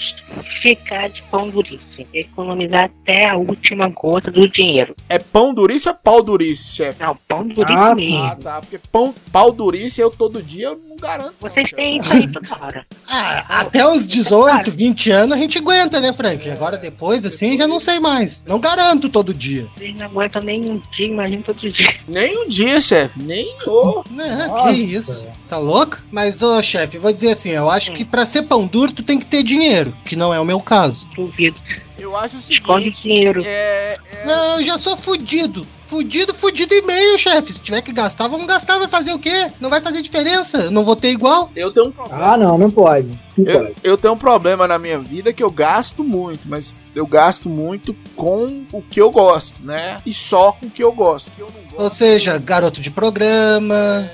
[0.62, 2.08] Ficar de pão duríssimo.
[2.14, 4.96] Economizar até a última gota do dinheiro.
[5.08, 7.02] É pão durício ou é pau durício, chefe?
[7.04, 8.18] Não, pão duríssimo Ah, mesmo.
[8.24, 8.60] Ah, tá.
[8.62, 11.34] Porque pão, pau durício eu todo dia eu garanto.
[11.42, 12.86] não, Vocês têm isso aí toda hora.
[13.10, 16.50] Ah, até uns 18, 20 anos a gente aguenta, né, Frank?
[16.50, 18.44] Agora depois, assim, já não sei mais.
[18.46, 19.66] Não garanto todo dia.
[19.78, 21.96] Vocês não aguentam nem um dia, imagina todo dia.
[22.06, 23.22] Nem um dia, chefe.
[23.24, 23.48] Nem.
[23.66, 24.64] Ô, Né, Nossa.
[24.66, 25.26] que isso.
[25.48, 25.98] Tá louco?
[26.12, 29.18] Mas, ô, chefe, vou dizer assim, eu acho que pra ser pão duro tu tem
[29.18, 31.08] que ter dinheiro, que não é o meu caso.
[31.16, 31.58] Duvido.
[31.98, 33.04] eu acho o Esconde seguinte.
[33.04, 33.42] dinheiro.
[33.46, 35.66] É, é, Não, eu já sou fudido.
[35.88, 37.54] Fudido, fudido e meio, chefe.
[37.54, 38.78] Se tiver que gastar, vamos gastar.
[38.78, 39.50] Vai fazer o quê?
[39.60, 40.58] Não vai fazer diferença.
[40.58, 41.50] Eu Não vou ter igual.
[41.56, 42.34] eu tenho um problema.
[42.34, 43.08] Ah, não, não pode.
[43.38, 43.76] Não Eu, pode.
[43.84, 47.96] eu tenho um problema na minha vida que eu gasto muito, mas eu gasto muito
[48.16, 50.02] com o que eu gosto, né?
[50.06, 51.32] E só com o que eu gosto.
[51.32, 54.10] Que eu não gosto, Ou seja, garoto de programa,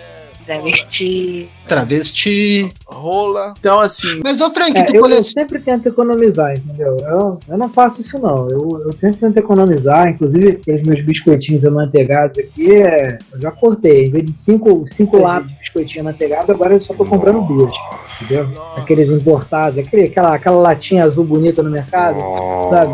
[0.46, 1.50] Travesti.
[1.68, 2.74] travesti.
[2.86, 3.54] rola.
[3.60, 5.24] Então, assim, Mas, ô, Frank, É, tu eu, eu coleciona.
[5.48, 6.98] sempre tento economizar, entendeu?
[7.02, 8.48] Eu, eu não faço isso, não.
[8.50, 10.08] Eu, eu sempre tento economizar.
[10.10, 14.06] Inclusive, aqueles meus biscoitinhos amanteigados aqui, é, eu já cortei.
[14.08, 17.74] Em vez de cinco, cinco latas de biscoitinho amanteigado, agora eu só tô comprando duas.
[18.22, 18.48] Entendeu?
[18.50, 22.20] nossa, Aqueles importados, aquele, aquela, aquela latinha azul bonita no mercado.
[22.70, 22.92] Sabe?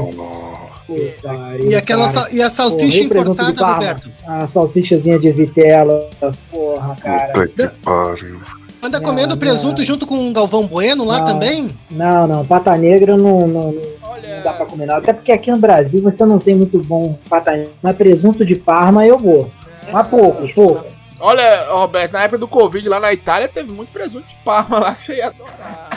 [1.70, 2.28] E, aquela, cara.
[2.32, 3.74] e a salsicha Porra, de importada, Parma?
[3.76, 4.12] Roberto?
[4.28, 6.10] A salsichazinha de vitela.
[6.52, 7.32] Porra, cara.
[7.34, 8.42] Puta que pariu.
[8.82, 9.38] Anda Não, comendo não.
[9.38, 11.26] presunto junto com o Galvão Bueno lá Não.
[11.26, 11.70] também?
[11.92, 12.46] Não, não.
[12.46, 14.96] Pata negra não, não, não olha, dá pra comer não.
[14.96, 17.72] Até porque aqui no Brasil você não tem muito bom pata negra.
[17.84, 19.50] Mas presunto de Parma eu vou.
[19.92, 20.86] Mas pouco, pouco.
[21.20, 24.94] olha, Roberto, na época do Covid lá na Itália teve muito presunto de parma lá
[24.96, 25.90] que você ia adorar.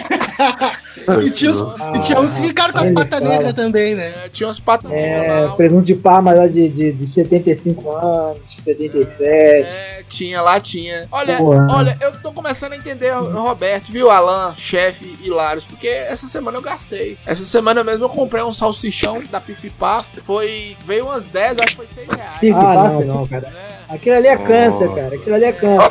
[1.24, 3.94] E tinha os, Ah, e tinha uns que ficaram com as olha patas negras também,
[3.94, 4.12] né?
[4.24, 5.56] É, tinha umas patas É, negras lá.
[5.56, 9.26] presunto de Parma lá de, de, de 75 anos, 77.
[9.28, 11.06] É, tinha, lá tinha.
[11.10, 11.66] Olha, Porra.
[11.70, 16.26] olha, eu tô começando a entender o Roberto, viu, Alan, chefe e Laros, porque essa
[16.28, 17.16] semana eu gastei.
[17.26, 21.70] Essa semana mesmo eu comprei um salsichão da Pifipaf, foi, veio umas 10, eu acho
[21.72, 22.42] que foi 6 reais.
[22.42, 22.52] Né?
[22.54, 23.48] ah, não, não, cara.
[23.88, 25.14] Aquilo ali é câncer, cara.
[25.16, 25.90] Aquilo ali é câncer.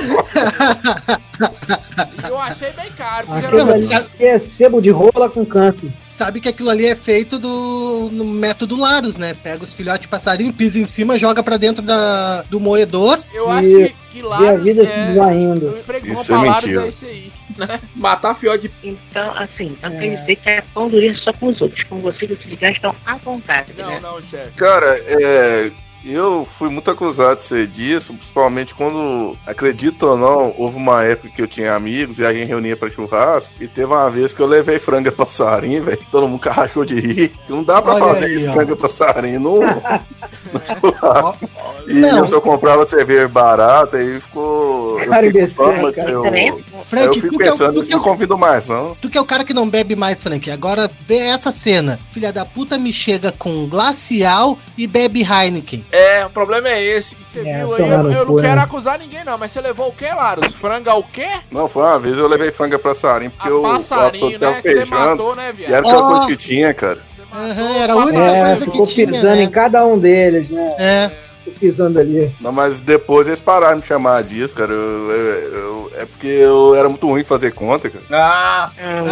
[2.03, 3.93] E eu achei bem caro, geralmente...
[3.93, 5.91] ali é sebo de rola com câncer.
[6.05, 9.35] Sabe que aquilo ali é feito do no método Laros, né?
[9.41, 13.19] Pega os filhotes de passarinho, pisa em cima, joga pra dentro da, do moedor.
[13.33, 15.09] Eu acho que, que Vê a Laros vida se é...
[15.09, 15.67] esvaindo.
[15.67, 16.81] O emprego bom Isso é Laros mentira.
[16.81, 17.79] é aí, né?
[17.95, 18.73] Matar fiote de...
[18.89, 21.83] Então, assim, quer dizer que é pão durinho só com os outros.
[21.83, 23.99] Com vocês, vocês gastam à vontade, Não, né?
[24.01, 24.51] não, chefe.
[24.51, 25.71] Cara, é.
[26.05, 31.29] Eu fui muito acusado de ser disso, principalmente quando, acredito ou não, houve uma época
[31.29, 33.53] que eu tinha amigos e a gente reunia pra churrasco.
[33.59, 35.99] E teve uma vez que eu levei franga passarinho, velho.
[36.11, 37.29] Todo mundo rachou de rir.
[37.45, 38.53] que Não dá pra Olha fazer aí, isso, ó.
[38.53, 41.49] franga passarinho no, no churrasco.
[41.87, 42.17] E Não.
[42.19, 44.99] eu só comprava cerveja barata e ficou.
[45.01, 46.23] Eu fiquei com fama de ser o.
[46.25, 48.95] Aí eu Frank, fico é, o- pensando, é não o, convido mais, não.
[49.01, 50.49] tu que é o cara que não bebe mais, Frank.
[50.49, 51.99] Agora vê essa cena.
[52.11, 55.85] Filha da puta me chega com glacial e bebe Heineken.
[55.91, 57.15] É, o problema é esse.
[57.21, 58.61] Você É, viu aí, eu, eu não cu, quero né?
[58.63, 60.53] acusar ninguém não, mas você levou o quê, Laros?
[60.53, 61.27] Franga o quê?
[61.51, 64.61] Não, foi uma vez eu levei franga passarinho, porque A eu passarinho, tava né?
[64.61, 66.99] Que você matou, né, E era aquela que tinha, cara.
[67.31, 68.19] Os era a única.
[68.19, 69.43] É, coisa que ficou tinha, pisando né?
[69.43, 70.69] em cada um deles, né?
[70.79, 71.11] É.
[71.43, 72.31] Ficou pisando ali.
[72.41, 74.71] Não, mas depois eles pararam de me chamar disso, cara.
[74.73, 78.03] Eu- eu- eu- é porque eu era muito ruim fazer conta, cara.
[78.11, 79.03] Ah, Ah,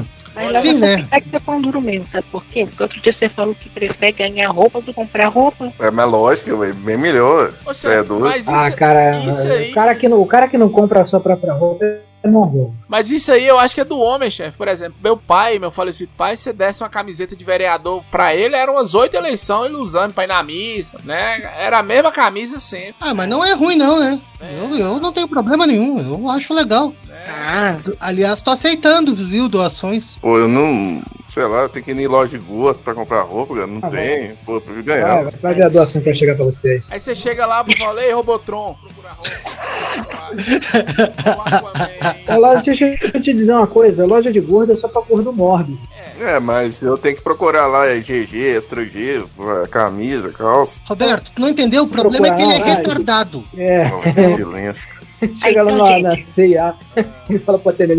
[0.00, 0.02] Ah,
[0.34, 1.06] mas sim, né?
[1.10, 2.66] É que você é pão duro mesmo, sabe por quê?
[2.66, 5.72] Porque outro dia você falou que prefere ganhar roupa do que comprar roupa.
[5.78, 7.52] É mais lógico, velho, bem melhor.
[7.64, 8.24] Você é doido?
[8.24, 11.02] mas, isso, Ah, cara, isso aí- o, cara que não, o cara que não compra
[11.02, 12.74] a sua própria roupa é morro.
[12.88, 14.56] mas isso aí eu acho que é do homem, chefe.
[14.56, 18.34] Por exemplo, meu pai, meu falecido pai, se você desse uma camiseta de vereador pra
[18.34, 21.42] ele, eram umas oito eleições ele usando pra ir na missa, né?
[21.58, 22.94] Era a mesma camisa sempre.
[23.00, 24.18] ah, mas não é ruim não, né?
[24.40, 24.58] É.
[24.58, 26.00] Eu, eu não tenho problema nenhum.
[26.00, 26.92] Eu acho legal.
[27.26, 30.16] Ah, Aliás, tô aceitando, viu, doações.
[30.16, 31.02] Pô, eu não.
[31.28, 33.66] Sei lá, eu tenho que ir em loja de rua pra comprar roupa, cara.
[33.66, 34.34] Não Ah, tem.
[34.44, 35.22] Pô, eu prefiro Vai, ganhar.
[35.24, 36.82] vai, vai ver a doação vai chegar pra você aí.
[36.90, 40.34] Aí você chega lá e fala, ei, Robotron, procura roupa.
[42.38, 45.32] Loja, deixa eu te dizer uma coisa, a loja de gordo é só pra gordo
[45.32, 45.78] mórbido.
[46.20, 49.24] É, mas eu tenho que procurar lá é GG, extra G,
[49.70, 50.80] camisa, calça.
[50.88, 51.84] Roberto, tu não entendeu?
[51.84, 53.44] O problema é que ele é Procurar, retardado.
[53.56, 54.88] É, Não, que silêncio.
[55.34, 56.02] Chega lá então, na, gente.
[56.02, 56.74] na CIA
[57.30, 57.96] e fala pra atender,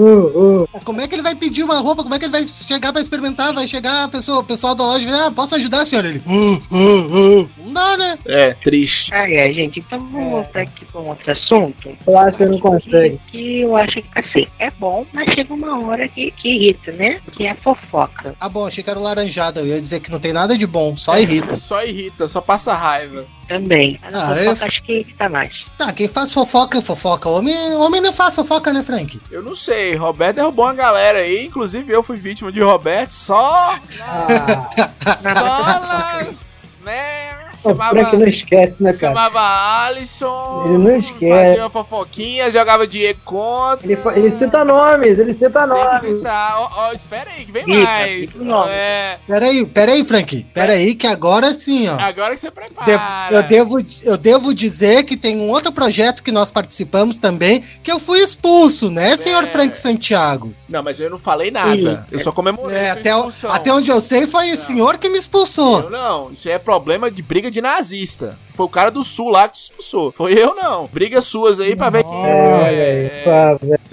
[0.00, 0.80] ô, ô.
[0.84, 2.02] Como é que ele vai pedir uma roupa?
[2.02, 3.54] Como é que ele vai chegar pra experimentar?
[3.54, 6.04] Vai chegar a pessoa, o pessoal da loja e vai, ah, posso ajudar, senhor?
[6.04, 8.18] Ele, "Ah, ah, ah." não dá, né?
[8.26, 9.12] É, triste.
[9.14, 11.96] ai, ai, gente, então vamos voltar aqui pra um outro assunto.
[12.06, 13.20] Eu acho que não consegue.
[13.30, 17.20] Que eu acho que, assim, é bom, mas chega uma hora que, que irrita, né?
[17.36, 18.34] Que é a fofoca.
[18.40, 19.60] Ah, bom, achei que era o laranjada.
[19.60, 21.56] Eu ia dizer que não tem nada de bom, só irrita.
[21.66, 23.24] Só irrita, só passa raiva.
[23.48, 23.98] Também.
[24.02, 25.52] Mas a Ah, fofoca eu- acho que tá mais.
[25.78, 27.28] Tá, quem faz fofoca, fofoca.
[27.28, 29.20] Homem, homem não faz fofoca, né, Frank?
[29.30, 33.74] Eu não sei, Roberto derrubou uma galera aí, inclusive eu fui vítima de Roberto só,
[34.02, 35.80] Ah, só
[36.22, 37.90] nas, né, chamava.
[37.90, 38.98] Frank não esquece, né, cara?
[39.14, 39.40] Chamava
[39.86, 40.64] Alisson.
[40.66, 41.46] Ele não esquece.
[41.46, 43.86] Fazia uma fofoquinha, jogava Diego contra.
[43.90, 46.00] Ele, ele cita nomes, ele cita nomes.
[46.00, 46.56] citar.
[46.60, 48.30] Ó, ó, espera aí, que vem Cita, mais.
[48.30, 48.70] cita o nome.
[48.72, 50.46] É, Peraí, peraí, Frank.
[50.54, 51.98] Peraí, que agora sim, ó.
[52.00, 52.86] agora que você prepara.
[52.86, 57.62] Devo- eu, devo, eu devo dizer que tem um outro projeto que nós participamos também,
[57.82, 59.46] que eu fui expulso, né, senhor É.
[59.46, 60.54] Frank Santiago?
[60.68, 62.06] Não, mas eu não falei nada.
[62.10, 62.76] Eu só comemorei.
[62.76, 65.80] É, sua até, o- até onde eu sei foi o senhor que me expulsou.
[65.82, 68.38] Eu não, isso aí é problema de briga de nazista.
[68.54, 70.10] Foi o cara do sul lá que te expulsou.
[70.12, 70.86] Foi eu não.
[70.86, 73.02] Brigas suas aí pra ver quem é.
[73.02, 73.28] isso,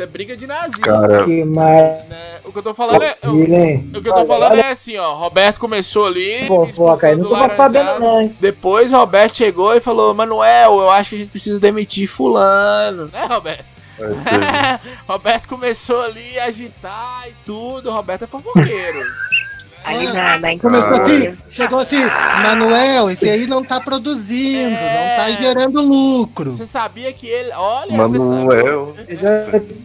[0.02, 0.82] é briga de nazista.
[0.82, 2.38] Cara, Que maravilha, né?
[2.44, 3.18] O que eu tô falando é.
[3.24, 5.14] O, o que eu tô falando é assim, ó.
[5.14, 6.48] Roberto começou ali.
[6.48, 7.16] Fofoca aí.
[7.16, 8.36] Não tô o sabendo, não, hein?
[8.40, 13.10] Depois Roberto chegou e falou: Manuel, eu acho que a gente precisa demitir Fulano.
[13.12, 13.74] Né, Roberto?
[15.08, 17.92] Roberto começou ali a agitar e tudo.
[17.92, 19.04] Roberto é fofoqueiro.
[19.84, 22.00] Ali na, na Começou assim, chegou assim,
[22.42, 26.52] Manuel, esse aí não tá produzindo, não tá gerando lucro.
[26.52, 27.52] Você sabia que ele.
[27.54, 28.96] Olha, você Manuel.
[29.08, 29.30] Eu já,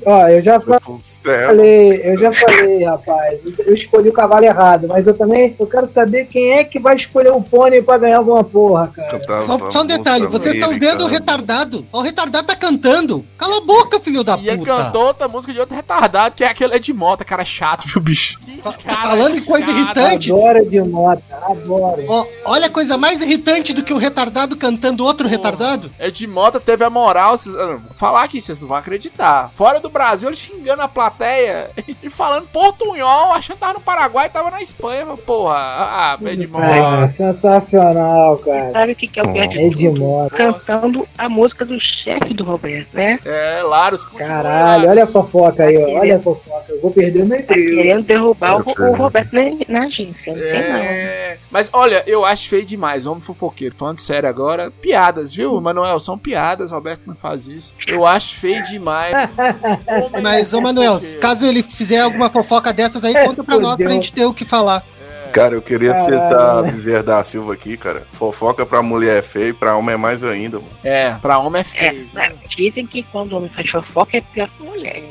[0.07, 3.39] ó, eu já falei, eu já falei, rapaz.
[3.59, 6.95] Eu escolhi o cavalo errado, mas eu também eu quero saber quem é que vai
[6.95, 9.43] escolher o pônei pra ganhar alguma porra, cara.
[9.43, 11.85] Só, só um detalhe, vocês estão vendo o retardado.
[11.93, 13.25] Ó, O retardado tá cantando.
[13.37, 14.77] Cala a boca, filho da E ele puta.
[14.77, 18.39] cantou outra música de outro retardado, que é aquele Ed Mota, cara chato, viu, bicho?
[18.39, 19.88] Que falando em coisa chato.
[19.97, 20.33] Irritante.
[20.33, 22.05] Adoro de moto, adoro.
[22.09, 25.91] Ó, olha a coisa mais irritante do que o retardado cantando outro retardado.
[25.99, 29.51] Ed Mota teve a moral, vocês, ah, vou falar aqui, vocês não vão acreditar.
[29.55, 31.71] Fora do Brasil, ele xingando a plateia
[32.03, 35.07] e falando portunhol, achando que tava no Paraguai e tava na Espanha.
[35.27, 36.59] Porra, ah, Ed Ah,
[37.01, 37.09] Mota.
[37.09, 38.73] sensacional, cara.
[38.73, 40.31] Sabe o que, que é o pior de É de moto.
[40.37, 43.19] Cantando a música do chefe do Roberto, né?
[43.25, 44.05] É, Laros.
[44.05, 46.01] Caralho, olha a fofoca aí, ó.
[46.01, 46.65] Olha a fofoca.
[46.69, 47.77] Eu vou perder o meu Tá emprego.
[47.77, 50.33] querendo derrubar o, o Roberto na, na agência.
[50.33, 50.79] Não tem não.
[50.79, 53.75] É, mas olha, eu acho feio demais, homem fofoqueiro.
[53.77, 55.99] Falando sério agora, piadas, viu, Manuel?
[55.99, 57.75] São piadas, Roberto não faz isso.
[57.87, 59.15] Eu acho feio demais.
[60.23, 63.91] Mas, ô Manuel, caso ele fizer alguma fofoca dessas aí, É, conta pra nós pra
[63.91, 64.85] gente ter o que falar.
[65.33, 66.15] Cara, eu queria Caralho.
[66.15, 68.07] citar Bezerra da Silva aqui, cara.
[68.11, 70.71] Fofoca pra mulher é feio, pra homem é mais ainda, mano.
[70.83, 72.09] É, pra homem é É, feio.
[72.15, 75.03] né, dizem que quando o homem faz fofoca é pior que mulher.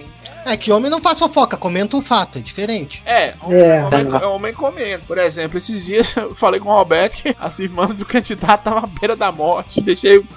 [0.49, 3.03] É que homem não faz fofoca, comenta um fato, é diferente.
[3.05, 3.83] É, homem, É.
[3.85, 5.03] homem, homem comendo.
[5.05, 8.83] Por exemplo, esses dias eu falei com o Roberto que as irmãs do candidato estavam
[8.83, 9.81] à beira da morte.
[9.81, 10.17] Deixei.
[10.19, 10.25] o-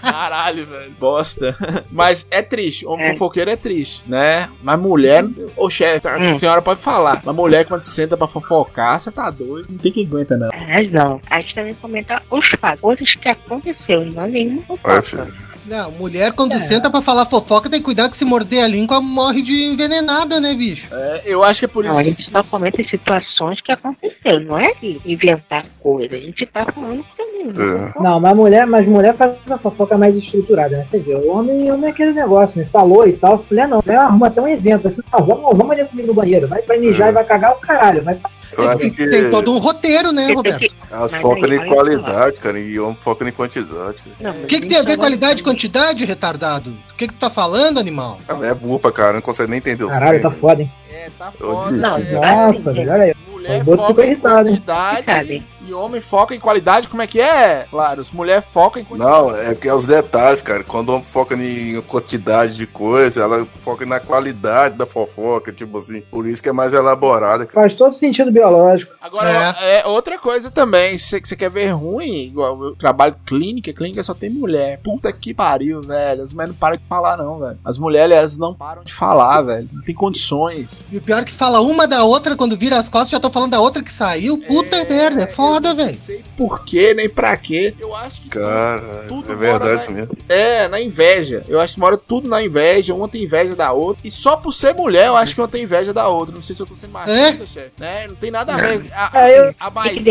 [0.00, 0.92] Caralho, velho.
[0.98, 1.56] Bosta.
[1.90, 2.86] Mas é triste.
[2.86, 3.12] Homem É.
[3.12, 4.48] fofoqueiro é triste, né?
[4.62, 5.24] Mas mulher.
[5.56, 7.22] Ô, chefe, a senhora pode falar.
[7.24, 9.68] Mas mulher, quando senta pra fofocar, você tá doido.
[9.70, 10.48] Não tem quem aguenta, não.
[10.68, 11.20] Mas não.
[11.30, 15.26] A gente também comenta os fatos, coisas que aconteceu, não é nenhuma Olha, fofoca.
[15.26, 15.47] filho.
[15.68, 16.58] Não, mulher quando É.
[16.58, 20.40] senta pra falar fofoca tem que cuidar que se morder a língua morre de envenenada,
[20.40, 20.88] né, bicho?
[20.94, 21.94] É, eu acho que é por isso.
[21.94, 26.16] Não, a gente só comenta as situações que aconteceram, não é de inventar coisa.
[26.16, 27.28] A gente tá falando também.
[27.48, 28.02] É.
[28.02, 30.84] Não, mas mulher, mas mulher faz a fofoca mais estruturada, né?
[30.84, 32.66] Você vê, o homem, o homem é aquele negócio, né?
[32.72, 33.44] Falou e tal.
[33.50, 36.48] Mulher não, mulher arruma até um evento, assim, não, vamos, vamos ali comigo no banheiro.
[36.48, 37.10] Vai, vai mijar É.
[37.10, 38.02] e vai cagar o caralho.
[38.02, 38.18] Vai
[38.58, 40.74] Eu É acho que tem todo um roteiro, né, Roberto?
[40.90, 43.98] elas focam em qualidade, cara, e homem foca em quantidade.
[44.20, 46.76] O que, que tem a ver qualidade e quantidade, retardado?
[46.90, 48.18] O que, que tu tá falando, animal?
[48.26, 50.72] A mulher é burra pra caramba, não consegue nem entender os Caralho, tá foda, hein?
[50.90, 51.76] É, tá foda.
[51.76, 52.46] Não, é.
[52.46, 53.14] Nossa, velho, olha aí.
[53.30, 54.54] Mulher O foca ficou em irritado, hein?
[54.56, 55.44] quantidade Sabe?
[55.68, 56.88] E homem foca em qualidade.
[56.88, 58.00] Como é que é, Claro?
[58.00, 59.32] Os mulher foca em quantidade.
[59.32, 60.64] Não, é porque é os detalhes, cara.
[60.64, 65.78] Quando o homem foca em quantidade de coisa, ela foca na qualidade da fofoca, tipo
[65.78, 66.00] assim.
[66.00, 67.62] Por isso que é mais elaborada, cara.
[67.62, 68.94] Faz todo sentido biológico.
[69.00, 69.28] Agora,
[69.60, 69.86] é.
[69.86, 70.96] outra coisa também.
[70.98, 74.80] Se você quer ver ruim, igual eu trabalho clínica, clínica só tem mulher.
[74.82, 76.22] Puta que pariu, velho.
[76.22, 77.58] As mulheres não param de falar, não, velho.
[77.64, 79.68] As mulheres, elas não param de falar, velho.
[79.72, 80.86] Não tem condições.
[80.90, 83.30] E o pior é que fala uma da outra, quando vira as costas, já tô
[83.30, 84.38] falando da outra que saiu.
[84.38, 85.96] Puta merda, é foda, eu não velho.
[85.98, 87.74] sei por quê, nem pra quê.
[87.78, 88.28] Eu acho que.
[88.28, 90.16] Cara, Tudo é verdade isso mesmo.
[90.28, 91.42] É, na inveja.
[91.48, 92.94] Eu acho que mora tudo na inveja.
[92.94, 94.06] Uma tem inveja da outra.
[94.06, 96.34] E só por ser mulher, eu acho que uma tem inveja da outra.
[96.34, 97.70] Não sei se eu tô sendo machista, chefe.
[97.78, 98.06] Né?
[98.08, 98.86] Não tem nada a ver.
[98.92, 99.70] A, É, eu- a.
[99.88, 100.02] Eu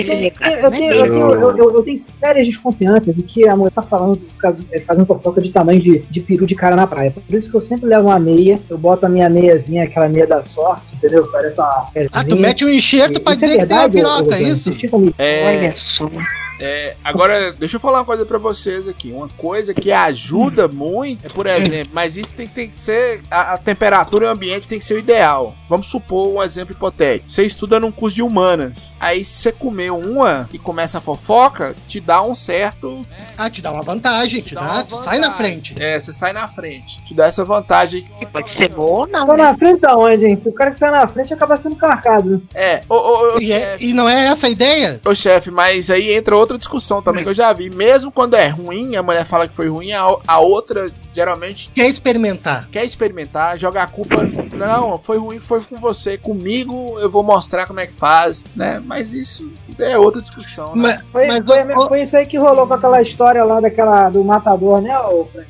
[0.71, 4.19] tenho, eu, tenho, eu, eu- eu tenho sérias desconfianças de que a mulher tá falando,
[4.39, 7.11] caso- é, fazendo fofoca de tamanho de, de peru de cara na praia.
[7.11, 10.27] Por isso que eu sempre levo uma meia, eu boto a minha meiazinha, aquela meia
[10.27, 11.27] da sorte, entendeu?
[11.31, 11.87] Parece uma.
[12.11, 14.89] Ah, tu mete um enxerto pra é dizer que tem uma verdade, piroca, é isso?
[14.89, 15.15] Comigo.
[15.17, 16.11] É, Olha só.
[16.59, 19.11] É, agora, deixa eu falar uma coisa pra vocês aqui.
[19.11, 23.21] Uma coisa que ajuda muito é, por exemplo, mas isso tem, tem que ser.
[23.29, 25.55] A, a temperatura e o ambiente tem que ser o ideal.
[25.69, 27.29] vamos supor um exemplo hipotético.
[27.29, 28.95] Você estuda num curso de humanas.
[28.99, 33.05] Aí você comeu uma e começa a fofoca, te dá um certo.
[33.37, 35.51] Ah, te dá uma vantagem, te, dá dá, uma tu sai na vantagem.
[35.61, 35.75] frente.
[35.79, 37.03] É, você sai na frente.
[37.03, 38.03] Te dá essa vantagem.
[38.19, 39.27] Que pode ser boa ou não.
[39.27, 39.43] Tá né?
[39.43, 40.41] na frente da onde, hein?
[40.45, 42.41] O cara que sai na frente acaba sendo carcado.
[42.53, 44.99] É, ô, ô, ô, E, é- e não é essa a ideia?
[45.05, 47.69] ô, chefe, mas aí entra outra discussão também que eu já vi.
[47.69, 50.89] Mesmo quando é ruim, a mulher fala que foi ruim, a, a outra
[51.21, 52.67] geralmente Quer experimentar.
[52.71, 54.17] quer experimentar, joga a culpa.
[54.55, 56.15] Não, foi ruim, foi com você.
[56.17, 58.79] Comigo eu vou mostrar como é que faz, né?
[58.85, 60.75] Mas isso é outra discussão.
[60.75, 60.99] Né?
[60.99, 64.09] Mas, Foi, Mas, foi, ô- foi isso aí que rolou com aquela história lá daquela,
[64.09, 64.95] do matador, né?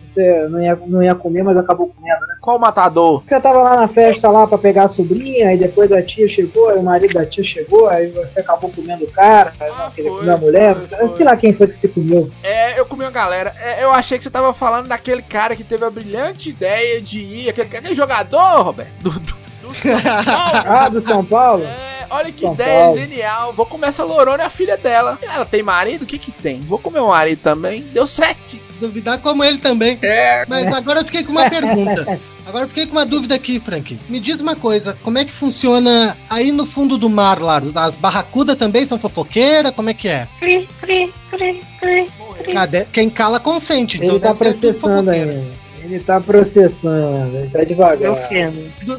[0.06, 2.36] Você não ia, não ia comer, mas acabou comendo, né?
[2.40, 3.24] Qual o matador?
[3.28, 6.70] Você tava lá na festa lá pra pegar a sobrinha, aí depois a tia chegou,
[6.70, 10.20] aí o marido da tia chegou, aí você acabou comendo o cara, Ah, queria foi,
[10.22, 11.10] comer a mulher, foi, sei, foi.
[11.12, 12.32] sei lá quem foi que você comeu.
[12.42, 13.54] É, eu comi uma galera.
[13.60, 17.20] É, eu achei que você tava falando daquele cara que teve a brilhante ideia de
[17.20, 17.50] ir.
[17.50, 18.94] Aquele, aquele jogador, Roberto.
[19.02, 19.20] Do, do,
[19.68, 20.64] do São Paulo.
[20.66, 21.64] Ah, do São Paulo?
[21.66, 23.00] É, olha que São ideia Paulo.
[23.00, 23.54] genial.
[23.54, 25.18] Vou comer essa Lorona, é a filha dela.
[25.22, 26.04] Ela tem marido?
[26.04, 26.62] O que que tem?
[26.62, 27.82] Vou comer um marido também.
[27.92, 28.62] Deu sete.
[28.80, 29.98] duvidar como ele também.
[30.02, 30.46] É.
[30.48, 32.20] Mas agora eu fiquei com uma pergunta.
[32.46, 34.00] Agora eu fiquei com uma dúvida aqui, Frank.
[34.08, 37.62] Me diz uma coisa, como é que funciona aí no fundo do mar, lá?
[37.76, 39.74] As barracudas também são fofoqueiras?
[39.74, 40.26] Como é que é?
[40.40, 42.10] Cri, cri, cri, cri.
[42.54, 42.86] Cadê?
[42.86, 43.98] Quem cala consente.
[43.98, 45.44] Então Ele tá processando ainda.
[45.84, 48.12] Ele tá processando, ele tá devagar.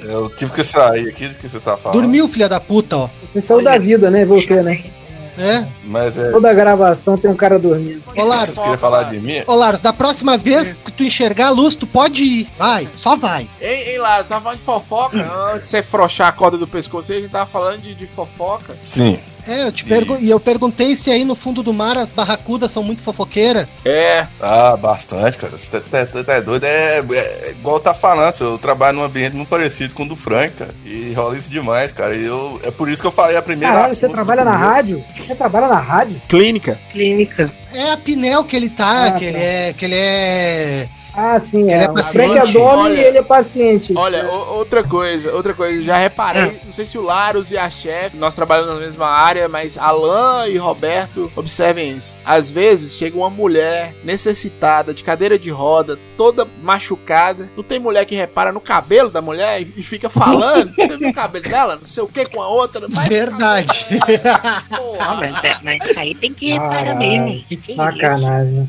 [0.03, 2.01] Eu tive que sair aqui do que você tá falando.
[2.01, 3.11] Dormiu, filha da puta, ó.
[3.31, 4.25] Você saiu da vida, né?
[4.25, 4.83] Voltei, né?
[5.39, 5.65] É?
[5.85, 6.31] Mas é.
[6.31, 8.03] Toda gravação tem um cara dormindo.
[8.17, 9.43] Ô, Laros, Vocês queriam falar de mim?
[9.47, 12.49] ô, Laros, da próxima vez que tu enxergar a luz, tu pode ir.
[12.59, 13.49] Vai, só vai.
[13.61, 15.53] Ei, ei, você tava falando de fofoca?
[15.53, 18.07] Antes de você frouxar a corda do pescoço, aí, a gente tava falando de, de
[18.07, 18.77] fofoca.
[18.85, 19.21] Sim.
[19.47, 22.71] É, eu te pergun e eu perguntei se aí no fundo do mar as barracudas
[22.73, 23.67] são muito fofoqueiras.
[23.85, 24.27] É.
[24.41, 25.57] Ah, bastante, cara.
[25.57, 26.65] Você tá, tá- tá doido.
[26.65, 30.55] É, é igual tá falando, eu trabalho num ambiente muito parecido com o do Frank,
[30.55, 30.75] cara.
[30.85, 32.15] E rola isso demais, cara.
[32.15, 35.05] E eu, é por isso que eu falei a primeira Caralho, você trabalha na rádio?
[35.17, 36.21] Você trabalha na rádio?
[36.29, 36.79] Clínica.
[36.93, 37.51] Clínica.
[37.73, 39.31] É a Pinel que ele tá, Ah, que tá.
[39.31, 39.73] ele é.
[39.73, 40.89] que ele é.
[41.21, 41.85] Ah, sim, Ele é.
[41.85, 42.27] é o paciente.
[42.33, 43.93] Frank é Olha- e ele é paciente.
[43.97, 47.69] Olha, o- outra coisa, outra coisa, já reparei, não sei se o Laros e a
[47.69, 52.15] chefe, nós trabalhamos na mesma área, mas Alan e Roberto, observem isso.
[52.25, 57.49] Às vezes chega uma mulher necessitada de cadeira de roda, toda machucada.
[57.57, 60.73] Não tem mulher que repara no cabelo da mulher e e fica falando.
[60.75, 61.77] Você viu o cabelo dela?
[61.77, 62.87] Não sei o que com a outra.
[62.89, 63.87] Vai, Verdade.
[64.25, 65.15] Ah, porra.
[65.15, 67.45] mas, é- mas isso aí tem que reparar Caralho, mesmo.
[67.49, 68.69] Que sacanagem.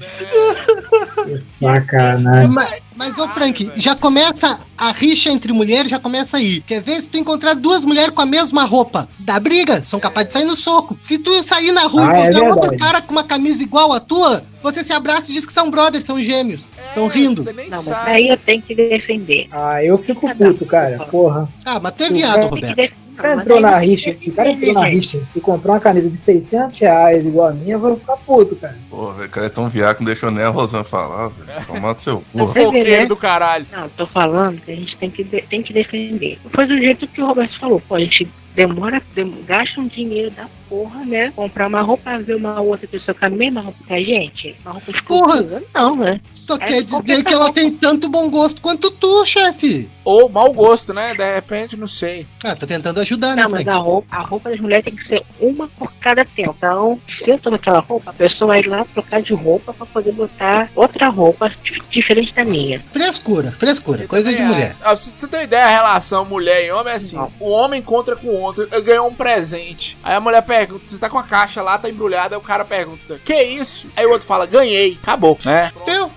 [1.25, 2.38] Que sacanagem.
[2.47, 6.59] Mas, mas, ô Frank, já começa a rixa entre mulheres, já começa aí.
[6.61, 9.07] Quer ver se tu encontrar duas mulheres com a mesma roupa?
[9.19, 10.97] Dá briga, são capazes de sair no soco.
[11.01, 12.83] Se tu sair na rua Ah, e é encontrar outro verdade.
[12.83, 16.05] cara com uma camisa igual a tua, você se abraça e diz que são brothers,
[16.05, 16.67] são gêmeos.
[16.93, 17.41] Tão rindo.
[17.43, 18.11] Você nem Não, mas sabe.
[18.11, 19.47] aí eu tenho que defender.
[19.51, 20.97] Ah, eu fico puto, cara.
[21.05, 21.47] Porra.
[21.65, 22.91] Ah, mas tu é viado, Roberto.
[23.09, 26.09] O cara entrou na rixa, se o cara entrou na rixa e comprou uma camisa
[26.09, 28.77] de 600 reais igual a minha, eu vou ficar puto, cara.
[28.89, 31.49] Pô, velho, o cara é tão viado que não deixou nem a Rosana falar, velho.
[31.67, 32.45] Tomando seu cu.
[32.47, 33.05] Você né?
[33.05, 33.65] do caralho.
[33.71, 36.37] Não, tô falando que a gente tem que, de- tem que defender.
[36.53, 37.81] Foi do jeito que o Roberto falou.
[37.87, 41.31] Pô, a gente demora, dem- gasta um dinheiro da porra, né?
[41.35, 44.55] Comprar uma roupa, ver uma outra pessoa com a mesma roupa que a gente.
[44.63, 45.63] Uma roupa exclusiva.
[45.73, 46.21] Não, né?
[46.33, 49.89] Só É, quer dizer que ela tem tanto bom gosto quanto tu, chefe.
[50.03, 51.13] Ou mau gosto, né?
[51.13, 52.25] De repente, não sei.
[52.43, 53.77] Ah, tô tentando ajudar, né, Não, mas Frank?
[53.77, 56.55] a roupa, a roupa das mulheres tem que ser uma por cada tempo.
[56.57, 60.11] Então, se eu tô naquela roupa, a pessoa vai lá trocar de roupa pra poder
[60.13, 62.79] botar outra roupa dif- diferente da minha.
[62.91, 64.75] Frescura, frescura, coisa de também mulher.
[64.79, 67.31] Ah, pra você ter ideia, a relação mulher e homem é assim: Não.
[67.39, 69.95] o homem encontra com o outro, ganhou um presente.
[70.03, 72.35] Aí a mulher pergunta: você tá com a caixa lá, tá embrulhada.
[72.35, 73.87] Aí o cara pergunta: que isso?
[73.95, 75.37] Aí o outro fala: ganhei, acabou.
[75.45, 75.71] Né?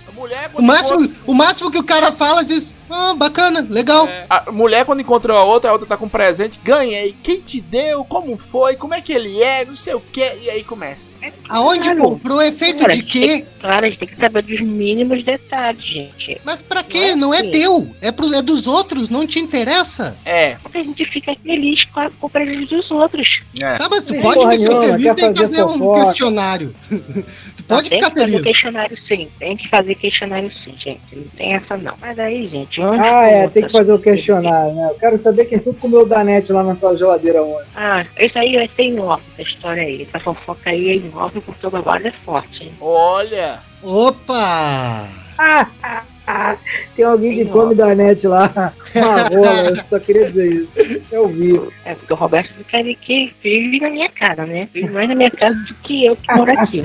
[0.08, 4.06] A mulher, o máximo, o máximo que o cara fala diz, ah, bacana, legal.
[4.06, 7.14] É, a mulher, quando encontrou a outra, a outra tá com um presente, ganhei.
[7.22, 8.04] Quem te deu?
[8.04, 8.76] Como foi?
[8.76, 9.64] Como é que ele é?
[9.64, 10.20] Não sei o que.
[10.20, 11.12] E aí começa.
[11.48, 11.98] Aonde Claro.
[12.00, 13.38] comprou é feito Cara, de tem quê?
[13.40, 16.40] que- Claro, a gente tem que saber dos mínimos detalhes, gente.
[16.44, 17.14] Mas pra quê?
[17.14, 17.50] Não Não é é assim.
[17.50, 20.16] teu, é, pro, é dos outros, não te interessa.
[20.24, 20.56] É.
[20.62, 23.40] Porque a gente fica feliz com, a, com o presente dos outros.
[23.60, 23.76] é.
[23.76, 26.00] Tá, mas tu pode porra ficar feliz sem fazer fazer um fofoca.
[26.04, 26.74] questionário.
[27.56, 28.42] tu pode tem ficar que fazer feliz.
[28.46, 31.00] questionário sim, tem que fazer questionário sim, gente.
[31.14, 31.94] Não tem essa não.
[32.00, 34.88] Mas aí, gente, Ah, é, tem que fazer o questionário, né?
[34.90, 37.66] Eu quero saber quem foi que comeu o Danete lá na tua geladeira ontem.
[37.76, 40.02] Ah, isso aí vai ser em off, essa história aí.
[40.02, 42.72] Essa fofoca aí é em off porque o babado é forte, hein?
[42.80, 43.58] Olha.
[43.82, 45.08] Opa!
[45.38, 46.56] Ah, ah, ah,
[46.94, 48.72] tem alguém que Tem come Danete lá.
[48.94, 51.02] Uma rola, eu só queria dizer isso.
[51.10, 51.60] Eu vi.
[51.84, 54.68] É porque o Roberto quer que vive na minha casa, né?
[54.72, 56.82] Vive mais na minha casa do que eu que moro aqui.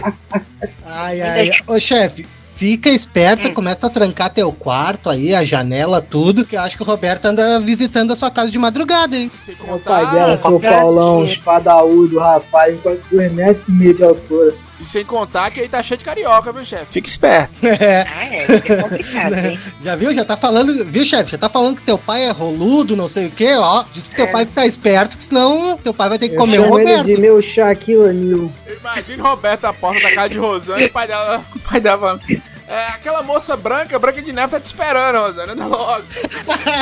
[0.85, 1.51] Ai, ai.
[1.67, 2.25] Ô, chefe,
[2.57, 3.53] Fica esperta, Hum.
[3.53, 7.25] começa a trancar teu quarto aí, a janela, tudo, que eu acho que o Roberto
[7.25, 9.31] anda visitando a sua casa de madrugada, hein?
[9.45, 14.03] Sem O contar, pai dela, seu Paulão, espadaúdo, rapaz, quase 2 metros e meio de
[14.03, 14.55] altura.
[14.79, 16.85] e sem contar que aí tá cheio de carioca, viu, chefe?
[16.91, 17.51] Fica esperto.
[17.63, 19.59] É, Ah, é, é complicado, hein?
[19.81, 20.13] já viu?
[20.13, 21.31] Já tá falando, viu, chefe?
[21.31, 23.83] Já tá falando que teu pai é roludo, não sei o quê, ó.
[23.91, 24.31] Diz que teu É.
[24.31, 27.05] pai ficar esperto, que senão teu pai vai ter que Eu comer o Roberto.
[27.05, 28.51] de meu Shaquille O'Neal.
[28.79, 31.81] Imagina o Roberto à porta da casa de Rosane e o pai dela, o pai
[31.81, 32.19] dela
[32.67, 36.03] é, aquela moça branca, branca de neve, tá te esperando, Rosane, anda logo.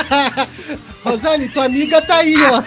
[1.03, 2.61] Rosane, tua amiga tá aí, ó.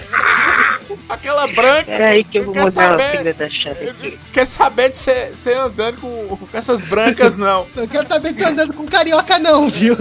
[1.09, 4.11] Aquela branca, Peraí que eu vou quer mudar a saber- figura da chave aqui.
[4.13, 7.67] não quero saber de você você andando com, com essas brancas, não.
[7.77, 9.97] Eu quero saber que tu andando com carioca, não, viu?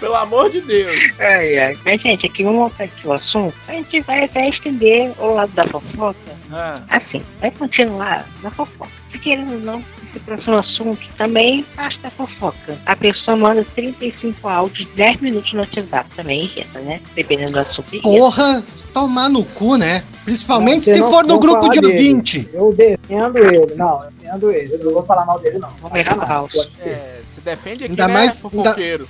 [0.00, 0.98] Pelo amor de Deus.
[1.18, 1.76] Ai, ai.
[1.84, 3.54] Mas, gente, aqui vamos voltar aqui o assunto.
[3.68, 6.18] A gente vai até estender o lado da fofoca.
[6.52, 8.90] Ah, Assim, vai continuar na fofoca.
[9.22, 12.78] Querendo ou não, esse próximo assunto também parte da fofoca.
[12.84, 16.10] A pessoa manda 35 áudios, 10 minutos no WhatsApp.
[16.16, 17.00] Também irrita, né?
[17.14, 17.88] Dependendo do assunto.
[17.94, 18.08] irrita.
[18.08, 20.02] Porra, tomar no cu, né?
[20.24, 21.92] Principalmente Não, se não for no vou grupo falar de dele.
[21.92, 22.48] ouvinte.
[22.52, 23.74] Eu defendo ele.
[23.74, 24.74] Não, eu defendo ele.
[24.74, 25.70] Eu não vou falar mal dele, não.
[25.80, 26.56] Vamos ver falso.
[26.80, 29.08] é, você defende aqui, Ainda né, mais- fofoqueiro?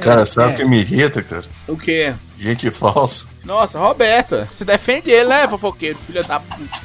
[0.00, 0.54] Cara, sabe é.
[0.54, 1.44] o que me irrita, cara?
[1.68, 2.14] O quê?
[2.38, 3.26] Gente falsa.
[3.44, 6.80] Nossa, Roberta, você defende ele, né, fofoqueiro, filha da puta.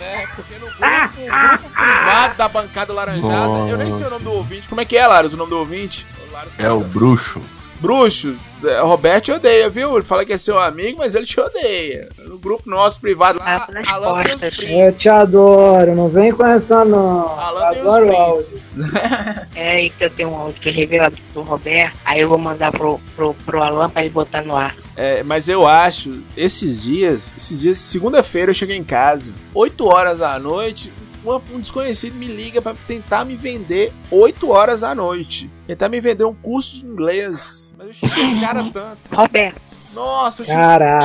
[0.00, 4.24] Né, porque no grupo, no grupo privado da bancada laranjada, eu nem sei o nome
[4.24, 4.68] do ouvinte.
[4.68, 6.06] Como é que é, Laros, o nome do ouvinte?
[6.32, 7.40] Laros, É o bruxo.
[7.84, 9.94] Bruxo, é, o Roberto te odeia, viu?
[9.94, 12.08] Ele fala que é seu amigo, mas ele te odeia.
[12.26, 14.70] No grupo nosso privado lá, nas Alan tem os prints.
[14.78, 17.28] Eu te adoro, não vem com essa não.
[17.38, 18.60] Alan tem Eu adoro os áudio.
[18.72, 19.44] prints.
[19.54, 21.96] É aí que eu tenho um áudio que é revelado do Roberto.
[22.04, 24.74] Aí eu vou mandar pro, pro, pro Alan pra ele botar no ar.
[24.96, 30.18] É, mas eu acho, esses dias, esses dias, segunda-feira eu cheguei em casa, 8 horas
[30.20, 30.92] da noite,
[31.24, 35.50] uma- um desconhecido me liga pra tentar me vender 8 horas da noite.
[35.66, 37.74] Tentar me vender um curso de inglês.
[37.78, 38.98] Mas eu xinguei esse cara tanto.
[39.12, 39.60] Roberto,
[39.94, 40.60] Nossa, eu xinguei,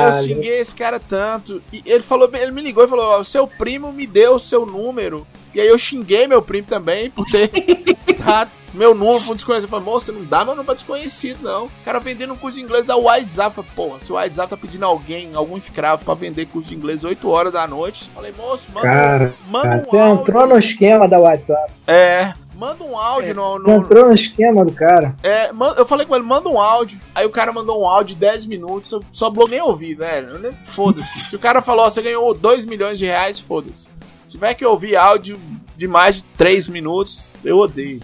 [0.06, 1.62] eu xinguei esse cara tanto.
[1.72, 4.66] E ele falou, ele me ligou e falou: Ó, seu primo me deu o seu
[4.66, 5.26] número.
[5.54, 7.50] E aí eu xinguei meu primo também por ter
[8.24, 9.64] dado meu número pra um desconhecido.
[9.66, 11.66] Eu falei, moça, não dá meu número pra desconhecido, não.
[11.66, 13.56] O cara vendendo um curso de inglês da WhatsApp.
[13.56, 17.02] Falei, Porra, se o WhatsApp tá pedindo alguém, algum escravo pra vender curso de inglês
[17.02, 18.08] 8 horas da noite.
[18.14, 20.20] Falei, moço, manda, Cara, manda um Você áudio.
[20.22, 21.72] entrou no esquema da WhatsApp.
[21.86, 22.32] É.
[22.60, 25.14] Manda um áudio no, Você no, entrou no esquema do cara.
[25.22, 27.00] É, man- eu falei com ele, manda um áudio.
[27.14, 30.54] Aí o cara mandou um áudio de 10 minutos, eu só bloqueei ouvir, velho.
[30.62, 31.20] Foda-se.
[31.20, 33.90] Se o cara falou, ó, você ganhou 2 milhões de reais, foda-se.
[34.20, 35.40] Se tiver que ouvir áudio
[35.74, 38.00] de mais de 3 minutos, eu odeio.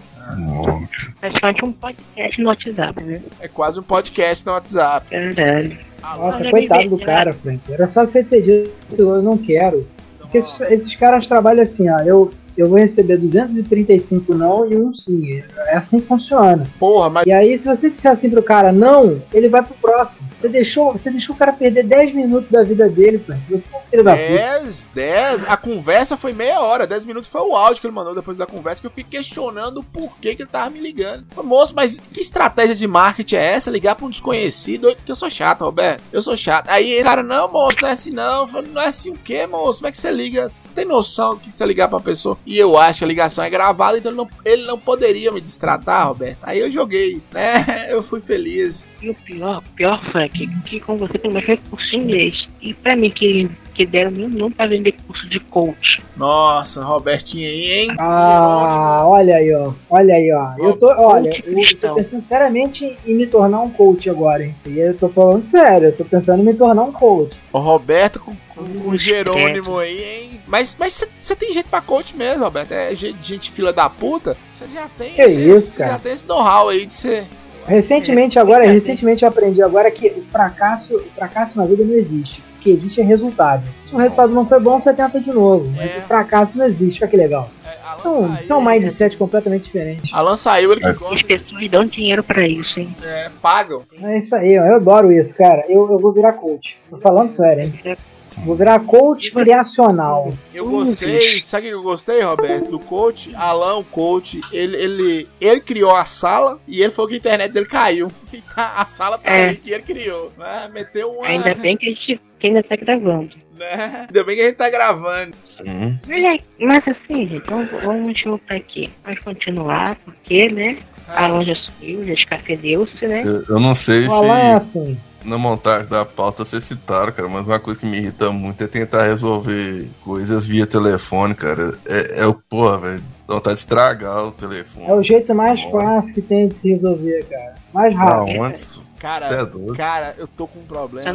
[1.19, 3.21] praticamente um podcast no WhatsApp, né?
[3.39, 5.07] É quase um podcast no WhatsApp.
[5.35, 5.77] Caralho.
[6.01, 7.61] Nossa, Olha, coitado do vê, cara, Frank.
[7.71, 9.87] Era só você ter dito, eu não quero.
[10.19, 11.99] Porque esses, esses caras trabalham assim, ó.
[11.99, 15.41] Eu, eu vou receber 235 não e um sim.
[15.67, 16.67] É assim que funciona.
[16.79, 20.27] Porra, mas E aí, se você disser assim pro cara não, ele vai pro próximo.
[20.39, 23.41] Você deixou, você deixou o cara perder 10 minutos da vida dele, Frank.
[23.49, 24.27] Você é um filho da puta.
[24.27, 25.43] 10, 10.
[25.45, 26.85] A conversa foi meia hora.
[26.85, 29.79] 10 minutos foi o áudio que ele mandou depois da conversa que eu fiquei questionando
[29.79, 31.25] o porquê que ele tava me ligando.
[31.31, 33.71] Falei, Moço, mas que estratégia de marketing é essa?
[33.71, 34.93] Ligar pra um desconhecido?
[34.95, 36.03] Porque eu sou chato, Roberto.
[36.11, 36.69] Eu sou chato.
[36.69, 38.41] Aí, cara, não, moço, não é assim não.
[38.41, 39.79] Eu falei, não é assim o quê, moço?
[39.79, 40.47] Como é que você liga?
[40.47, 42.37] Você tem noção que você ligar pra pessoa?
[42.47, 45.41] E eu acho que a ligação é gravada, então ele não, ele não poderia me
[45.41, 46.39] destratar, Roberto.
[46.43, 47.65] Aí eu joguei, né?
[47.91, 48.87] Eu fui feliz.
[49.01, 52.47] E o pior, pior, Frank, que com você tem mais curso de inglês.
[52.61, 56.01] E pra mim que, que deram meu nome pra vender curso de coach.
[56.15, 57.95] Nossa, Robertinho aí, hein?
[57.99, 59.71] Ah, olha aí, ó.
[59.87, 60.53] Olha aí, ó.
[60.57, 64.55] Eu tô, olha, eu tô pensando seriamente em me tornar um coach agora, hein?
[64.65, 67.37] E eu tô falando sério, eu tô pensando em me tornar um coach.
[67.53, 70.41] O Roberto com, com, com o Jerônimo aí, hein?
[70.47, 72.71] Mas você tem jeito pra coach mesmo, Roberto.
[72.71, 74.35] É gente, gente fila da puta.
[74.51, 77.27] Você já tem Que esse, isso, já tem esse know-how aí de ser.
[77.67, 82.41] Recentemente, agora, recentemente eu aprendi agora que o fracasso, o fracasso na vida não existe.
[82.57, 83.63] O que existe é resultado.
[83.87, 85.71] Se o resultado não foi bom, você tenta de novo.
[85.75, 85.99] Mas É.
[85.99, 87.03] o fracasso não existe.
[87.03, 87.49] Olha que legal.
[87.65, 90.11] É, São, saiu, são mindset completamente diferentes.
[90.13, 90.91] Alan saiu, ele que É.
[90.91, 91.27] As gosta.
[91.27, 92.95] pessoas dão dinheiro pra isso, hein?
[93.03, 93.83] É, pagam.
[94.01, 95.63] É isso aí, eu adoro isso, cara.
[95.69, 96.77] Eu, eu vou virar coach.
[96.89, 97.97] Tô falando sério, hein?
[98.45, 100.31] Vou virar coach criacional.
[100.53, 102.69] Eu gostei, sabe o que eu gostei, Roberto?
[102.69, 107.15] Do coach, Alan, o coach, ele, ele, ele criou a sala e ele falou que
[107.15, 108.09] a internet dele caiu.
[108.31, 109.49] E tá- a sala tá É.
[109.49, 110.31] aí que ele criou.
[110.37, 110.69] Né?
[110.71, 111.25] Meteu uma.
[111.25, 113.35] Ainda bem que a gente que ainda tá gravando.
[113.57, 114.05] Né?
[114.07, 115.35] Ainda bem que a gente tá gravando.
[115.65, 115.97] Hum.
[116.07, 118.89] Mas, mas assim, gente, vamos, vamos voltar aqui.
[119.03, 120.77] Vamos continuar, porque, né?
[121.07, 123.23] A Alan já subiu, já escafedeu-se, né?
[123.25, 124.97] Eu, eu não sei O Alan é se assim.
[125.23, 128.67] na montagem da pauta vocês citaram, cara, mas uma coisa que me irrita muito é
[128.67, 131.77] tentar resolver coisas via telefone, cara.
[131.87, 133.03] É, é o porra, velho.
[133.27, 134.85] Vontade de estragar o telefone.
[134.85, 137.55] É o jeito mais fácil que tem de se resolver, cara.
[137.73, 138.39] Mais rápido.
[138.39, 138.86] onde?
[138.99, 139.75] Cara, é.
[139.75, 141.09] Cara, eu tô com um problema.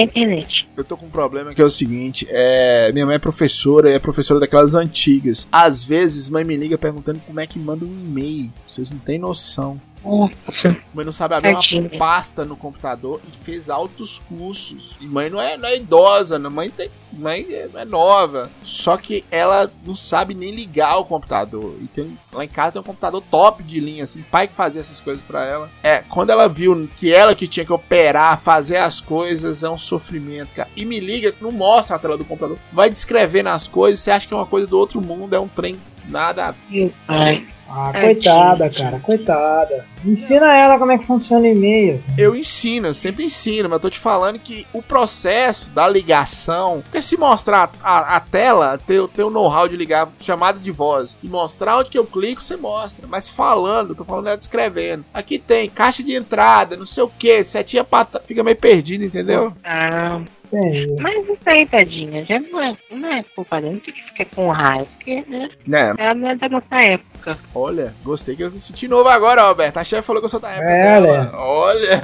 [0.00, 0.68] internet.
[0.76, 3.94] Eu tô com um problema que é o seguinte: é, minha mãe é professora e
[3.94, 5.48] é professora daquelas antigas.
[5.50, 8.52] Às vezes, mãe me liga perguntando como é que manda um e-mail.
[8.66, 9.80] Vocês não têm noção.
[10.06, 11.90] Nossa, Mãe não sabe abrir uma Tadinha.
[11.98, 14.96] pasta no computador e fez altos cursos.
[15.00, 16.48] E mãe não é, não é idosa, né?
[16.48, 18.50] mãe, tem, mãe é, é nova.
[18.62, 21.74] Só que ela não sabe nem ligar o computador.
[21.82, 24.80] E tem, lá em casa tem um computador top de linha, assim, pai que fazia
[24.80, 25.70] essas coisas pra ela.
[25.82, 29.78] É, quando ela viu que ela que tinha que operar, fazer as coisas, é um
[29.78, 30.68] sofrimento, cara.
[30.76, 32.58] E me liga, não mostra a tela do computador.
[32.72, 35.48] Vai descrevendo as coisas, você acha que é uma coisa do outro mundo, é um
[35.48, 35.76] trem
[36.08, 36.54] nada.
[36.70, 37.46] meu pai.
[37.68, 38.14] Ah, Tadinha.
[38.14, 39.84] coitada, cara, coitada.
[40.04, 42.02] Ensina ela como é que funciona o e-mail.
[42.16, 46.80] Eu ensino, eu sempre ensino, mas eu tô te falando que o processo da ligação,
[46.82, 51.18] porque se mostrar a, a tela, ter, o teu know-how de ligar chamada de voz
[51.22, 53.06] e mostrar onde que eu clico, você mostra.
[53.08, 55.04] Mas falando, eu tô falando é descrevendo.
[55.12, 59.04] Aqui tem caixa de entrada, não sei o que, setinha pra trás, fica meio perdido,
[59.04, 59.52] entendeu?
[59.64, 60.20] Ah,
[60.52, 60.94] Entendi.
[61.00, 64.24] mas isso aí, tadinha, já não é, não é culpa dela, não tem que ficar
[64.34, 67.38] com raiva, porque né, É, ela não é da nossa época.
[67.56, 69.78] Olha, gostei que eu me senti novo agora, Alberto.
[69.78, 71.24] A chefe falou que eu sou da época É, dela.
[71.24, 71.30] né?
[71.34, 72.00] Olha.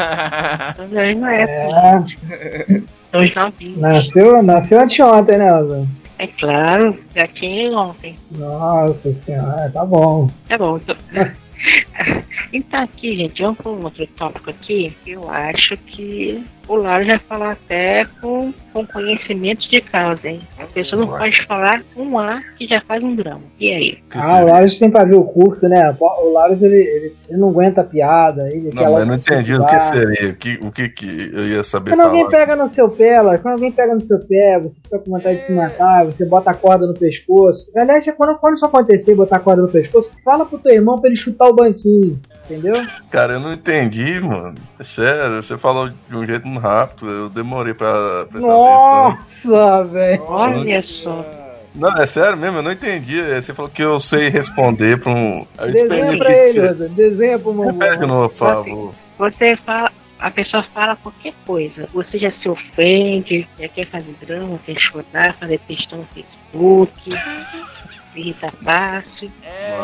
[0.91, 2.83] Nós não é, É,
[3.13, 3.79] nós novinhos.
[3.79, 5.87] nasceu, nasceu anteontem, né, Elza?
[6.19, 8.17] É claro, já tinha ontem.
[8.31, 10.31] Nossa senhora, tá bom.
[10.49, 10.97] Tá bom, então.
[12.53, 14.97] então aqui, gente, vamos para um outro tópico aqui.
[15.07, 20.41] Eu acho que o Lara já falar até com, com conhecimento de causa, hein?
[20.59, 23.43] A pessoa não pode falar um A que já faz um drama.
[23.61, 23.99] E aí?
[24.15, 24.47] Ah, o?
[24.47, 25.95] Larus tem pavio curto, né?
[26.01, 28.49] O Larus, ele, ele, ele não aguenta a piada.
[28.49, 30.31] Ele Não, mas eu não entendi o que seria.
[30.31, 32.37] O que, o que, que eu ia saber Quando alguém falar.
[32.37, 35.37] pega no seu pé, Larus, quando alguém pega no seu pé, você fica com vontade
[35.37, 37.71] de se matar, você bota a corda no pescoço.
[37.77, 41.09] Aliás, quando, quando isso acontecer, botar a corda no pescoço, fala pro teu irmão pra
[41.09, 42.19] ele chutar o banquinho.
[42.45, 42.73] Entendeu?
[43.11, 44.57] Cara, eu não entendi, mano.
[44.79, 47.09] É sério, você falou de um jeito muito rápido.
[47.09, 47.93] Eu demorei pra
[48.31, 48.59] prestar atenção.
[48.59, 50.23] Nossa, velho.
[50.25, 51.25] Olha só.
[51.75, 53.19] Não, é sério mesmo, eu não entendi.
[53.21, 55.47] É, Você falou que eu sei responder pra um.
[55.59, 56.89] Eu Desenha pra ele, você.
[56.89, 58.09] Desenha pro Repete de mamãe.
[58.09, 58.95] novo, por favor.
[59.19, 59.91] Você fala.
[60.23, 61.89] A pessoa fala qualquer coisa.
[61.93, 66.93] Você já se ofende, já quer fazer drama, quer chorar, fazer textão no Facebook,
[68.15, 69.31] irrita fácil.
[69.43, 69.79] É,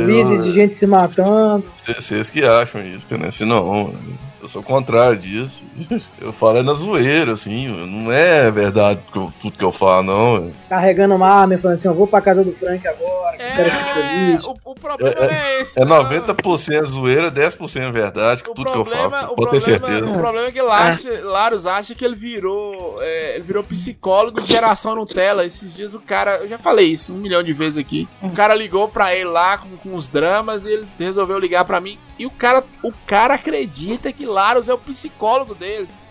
[0.00, 1.64] eu- vídeo de gente se matando.
[1.74, 3.30] Cê- Vocês que acham isso, né?
[3.30, 4.18] Se não, mano.
[4.46, 5.64] Eu sou o contrário disso.
[6.20, 10.52] Eu falo é na zoeira, assim, não é verdade tudo que eu falo, não.
[10.68, 13.70] Carregando uma arma e falando assim: Eu vou pra casa do Frank agora, que quero
[13.70, 14.44] ser é, feliz.
[14.44, 15.80] o, o problema não é esse.
[15.80, 16.04] É não.
[16.04, 19.32] 90% zoeira, 10% verdade, que O tudo que eu problema, falo.
[19.32, 20.14] o Pode ter problema, certeza.
[20.14, 24.48] o problema é que Lars, Larus acha que ele virou, é, ele virou psicólogo de
[24.48, 25.44] geração Nutella.
[25.44, 28.08] Esses dias o cara, eu já falei isso um milhão de vezes aqui.
[28.22, 31.80] O cara ligou pra ele lá com, com os dramas e ele resolveu ligar pra
[31.80, 31.98] mim.
[32.18, 36.10] E o cara, o cara acredita que Larus é o psicólogo deles.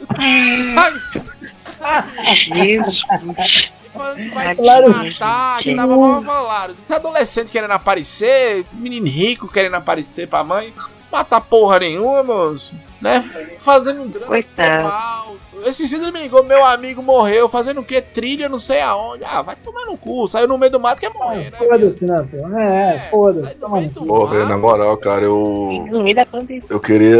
[0.73, 0.99] Sabe?
[2.53, 2.99] Jesus.
[3.91, 4.95] Falando que vai se Larus.
[4.95, 6.79] matar, que tava mal falando, Larus.
[6.79, 10.73] Esse adolescente querendo aparecer, menino rico querendo aparecer pra mãe.
[11.11, 12.75] Matar porra nenhuma, moço.
[13.01, 13.21] Né?
[13.57, 15.45] Fazendo um drama Coitado.
[15.63, 18.01] Esses dias ele me ligou, meu amigo morreu, fazendo o quê?
[18.01, 19.23] Trilha não sei aonde.
[19.23, 20.27] Ah, vai tomar no cu.
[20.27, 21.57] Saiu no meio do mato quer morrer, né?
[21.57, 22.57] Foda-se, né, pô?
[22.57, 23.57] É, foda-se.
[23.59, 24.05] no do cu.
[24.05, 25.85] Pô, velho, na moral, cara, eu.
[26.69, 27.19] Eu queria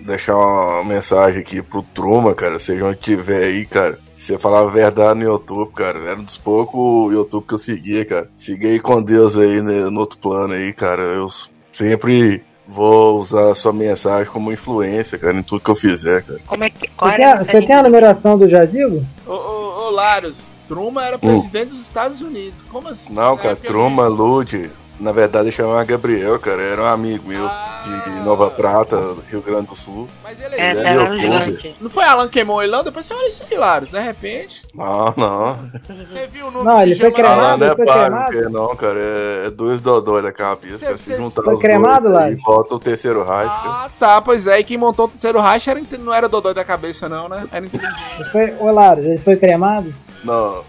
[0.00, 3.98] deixar uma mensagem aqui pro Truma, cara, seja onde tiver aí, cara.
[4.14, 7.58] Se você falar a verdade no YouTube, cara, era um dos poucos YouTube que eu
[7.58, 8.28] seguia, cara.
[8.62, 11.02] Aí com Deus aí né, no outro plano aí, cara.
[11.02, 11.28] Eu
[11.72, 16.40] sempre vou usar a sua mensagem como influência, cara, em tudo que eu fizer, cara.
[16.46, 16.88] Como é que.
[16.96, 19.06] Qual Você tem, você tem a numeração do Jazigo?
[19.26, 22.64] Ô, ô, ô, Larus, Truma era presidente dos Estados Unidos.
[22.72, 23.12] Como assim?
[23.12, 24.70] Não, Na cara, época Truma, Lude,
[25.00, 27.68] na verdade eu chamava Gabriel, cara, era um amigo meu Ah.
[27.84, 28.96] de Nova Prata,
[29.28, 30.08] Rio Grande do Sul.
[30.22, 30.84] Mas ele É, Ele é.
[30.84, 31.24] é no youtuber.
[31.24, 31.74] Islândia.
[31.80, 32.84] Não foi Alan que queimou ele, não?
[32.84, 33.90] Depois você olha isso aí, Larus.
[33.90, 35.58] De repente, Não, não.
[35.98, 38.98] você viu o nome Não, do ele foi cremado, Ah, não é porque não, cara,
[39.00, 42.74] é, é dois dodói da cabeça, Cê- se juntar foi os cremado, dois e volta
[42.76, 43.62] o terceiro raio, cara.
[43.64, 44.60] Ah, tá, pois é.
[44.60, 47.46] E quem montou o terceiro racha era, não era Dodói da cabeça, não, né?
[47.50, 48.00] Era inteligente.
[48.20, 49.92] Ele foi, ô, Larus, ele foi cremado?
[50.22, 50.62] Não,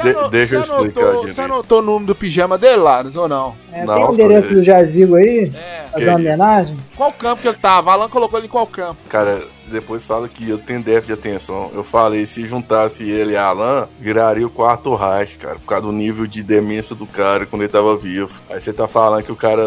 [0.00, 1.40] de- deixa eu explicar anotou, Você direito.
[1.52, 3.54] anotou o número do pijama dele, Larus, ou não?
[3.72, 5.52] É, Não, tem o endereço do Jazigo aí?
[5.54, 5.88] É.
[5.92, 6.76] Fazer uma homenagem?
[6.96, 7.92] Qual campo que ele tava?
[7.92, 8.96] Alan colocou ele em qual campo?
[9.08, 11.70] Cara, depois fala que eu tenho déficit de atenção.
[11.74, 15.92] Eu falei, se juntasse ele e Alan, viraria o quarto Reich, cara, por causa do
[15.92, 18.40] nível de demência do cara quando ele tava vivo.
[18.50, 19.62] Aí você tá falando que o cara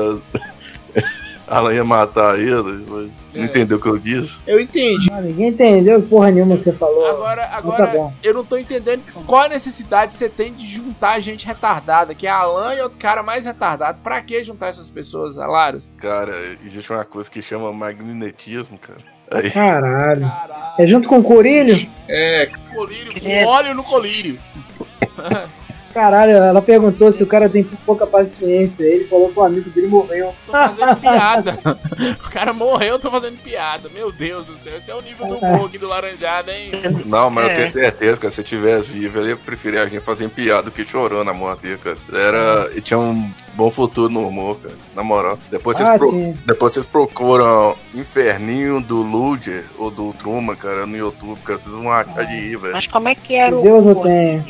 [1.47, 3.37] Alan ia matar ele, mas É.
[3.39, 4.39] não entendeu o que eu disse.
[4.45, 5.07] Eu entendi.
[5.11, 7.05] Ah, ninguém entendeu porra nenhuma que você falou.
[7.07, 8.13] Agora, tá agora bom.
[8.21, 12.29] eu não tô entendendo qual a necessidade você tem de juntar gente retardada, que é
[12.29, 13.99] a Alan e outro cara mais retardado.
[14.03, 15.93] Pra que juntar essas pessoas, Alaros?
[15.97, 16.33] Cara,
[16.65, 18.99] existe uma coisa que chama magnetismo, cara.
[19.31, 20.21] Aí, Caralho.
[20.21, 20.73] Caralho.
[20.79, 21.89] É junto com o Corilho?
[22.07, 23.45] É, colírio, com É.
[23.45, 24.39] óleo no colírio.
[25.97, 28.83] Caralho, ela perguntou se o cara tem pouca paciência.
[28.83, 30.31] Ele falou que o amigo dele morreu.
[30.45, 31.57] Tô fazendo piada.
[32.23, 33.89] o cara morreu, eu tô fazendo piada.
[33.89, 36.69] Meu Deus do céu, esse é o nível do humor aqui do Laranjada, hein?
[37.03, 37.51] não, mas É.
[37.51, 40.61] eu tenho certeza, cara, se eu tivesse vivo, ele ia preferir a gente fazendo piada
[40.63, 41.97] do que chorando na morte dele, cara.
[42.13, 44.75] Era, tinha um bom futuro no humor, cara.
[44.95, 45.37] Na moral.
[45.51, 50.95] Depois vocês, Ah, pro- depois vocês procuram Inferninho do Luger ou do Truman, cara, no
[50.95, 51.59] YouTube, cara.
[51.59, 52.73] Vocês vão achar de rir, velho.
[52.73, 54.07] Mas como é que era o Deus humor?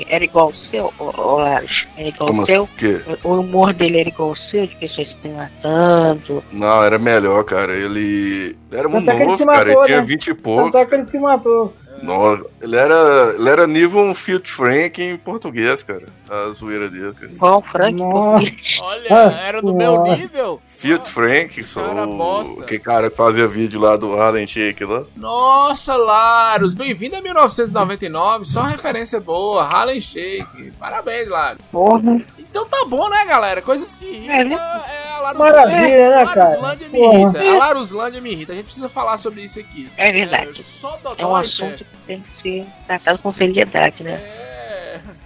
[0.08, 1.86] Era igual o seu, Laros?
[1.98, 2.54] Era igual Como o assim?
[2.54, 2.64] seu?
[2.64, 3.02] O quê?
[3.24, 6.44] O humor dele era igual o seu, de pessoas se matando.
[6.52, 7.74] Não, era melhor, cara.
[7.76, 9.72] Ele, era muito Tanto ele novo, cara.
[9.72, 10.04] ele tinha né?
[10.06, 10.82] 20 e Tanto poucos.
[10.82, 11.74] é que ele se matou.
[12.04, 16.08] Nossa, ele era, ele era nível um Field Frank em português, cara.
[16.30, 17.32] A zoeira dele, cara.
[17.32, 18.02] Igual o Frank.
[18.02, 20.62] Olha, Ah, era do meu nível.
[20.66, 25.04] Field Frank, só o que cara que fazia vídeo lá do Harlem Shake lá.
[25.16, 30.72] Nossa, Laros, bem-vindo a 1999, só referência boa, Harlem Shake.
[30.80, 31.62] Parabéns, Laros.
[31.72, 32.22] Porra.
[32.50, 33.62] Então tá bom, né, galera?
[33.62, 34.56] Coisas que irritam É, né?
[34.56, 35.40] é, a Larus...
[35.40, 36.40] Maravilha, né, a cara?
[36.50, 37.20] Laruslândia me Porra.
[37.20, 37.40] irrita.
[37.40, 38.52] A Laruslândia me irrita.
[38.52, 39.90] A gente precisa falar sobre isso aqui.
[39.98, 40.60] É verdade.
[40.60, 41.84] É, só É um Dodói, assunto chefe.
[41.84, 44.14] que tem que ser tratado com seriedade, né?
[44.14, 44.48] É.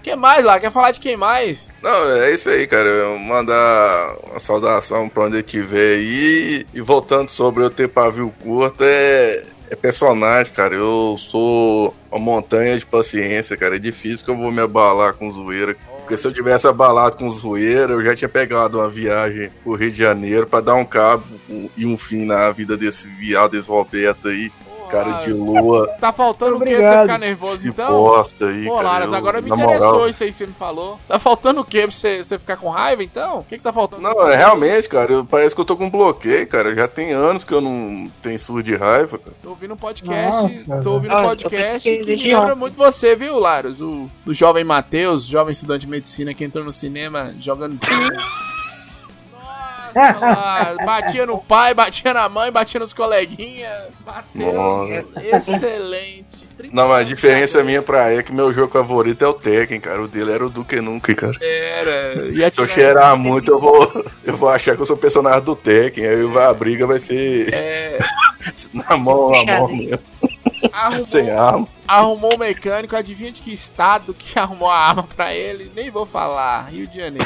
[0.03, 0.59] Quem mais lá?
[0.59, 1.71] Quer falar de quem mais?
[1.81, 2.89] Não, é isso aí, cara.
[2.89, 6.65] Eu mandar uma saudação pra onde eu estiver aí.
[6.73, 10.75] E voltando sobre eu ter pavio curto, é, é personagem, cara.
[10.75, 13.75] Eu sou uma montanha de paciência, cara.
[13.75, 15.77] É difícil que eu vou me abalar com zoeira.
[16.01, 19.91] Porque se eu tivesse abalado com zoeira, eu já tinha pegado uma viagem pro Rio
[19.91, 21.23] de Janeiro pra dar um cabo
[21.77, 24.51] e um fim na vida desse viado, desse Roberto aí.
[24.91, 27.87] Cara de lua, Tá faltando o quê pra você ficar nervoso, se então?
[28.03, 28.87] posta aí, Pô, cara.
[28.87, 30.99] Laras, Eu, agora me interessou moral, isso aí que você me falou.
[31.07, 33.39] Tá faltando o quê pra você, você ficar com raiva, então?
[33.39, 34.01] O que que tá faltando?
[34.01, 36.75] Não, é realmente, cara, eu- parece que eu tô com bloqueio, cara.
[36.75, 39.35] Já tem anos que eu não tenho surdo de raiva, cara.
[39.41, 42.75] Tô ouvindo um podcast, Nossa, tô ouvindo um podcast Ah, eu que que lembra muito
[42.77, 43.81] você, viu, Laros?
[43.81, 47.77] O, o jovem Matheus, jovem estudante de medicina que entrou no cinema jogando.
[49.95, 53.89] Nossa, Laros, batia no pai, batia na mãe, batia nos coleguinhas.
[54.05, 55.05] Matheus, Nossa.
[55.21, 56.47] excelente.
[56.71, 60.01] Não, mas a diferença minha pra é que meu jogo favorito é o Tekken, cara.
[60.01, 61.35] O dele era o Duke Nukem, cara.
[61.41, 62.25] Era.
[62.27, 65.55] E Se eu cheirar muito, eu vou, eu vou achar que eu sou personagem do
[65.55, 66.05] Tekken.
[66.05, 67.99] Aí a briga vai ser É,
[68.73, 69.99] na mão, na mão mesmo,
[71.05, 71.67] sem arrumou, arma.
[71.87, 75.71] arrumou um mecânico, adivinha de que estado que arrumou a arma pra ele?
[75.75, 76.69] Nem vou falar.
[76.69, 77.25] Rio de Janeiro.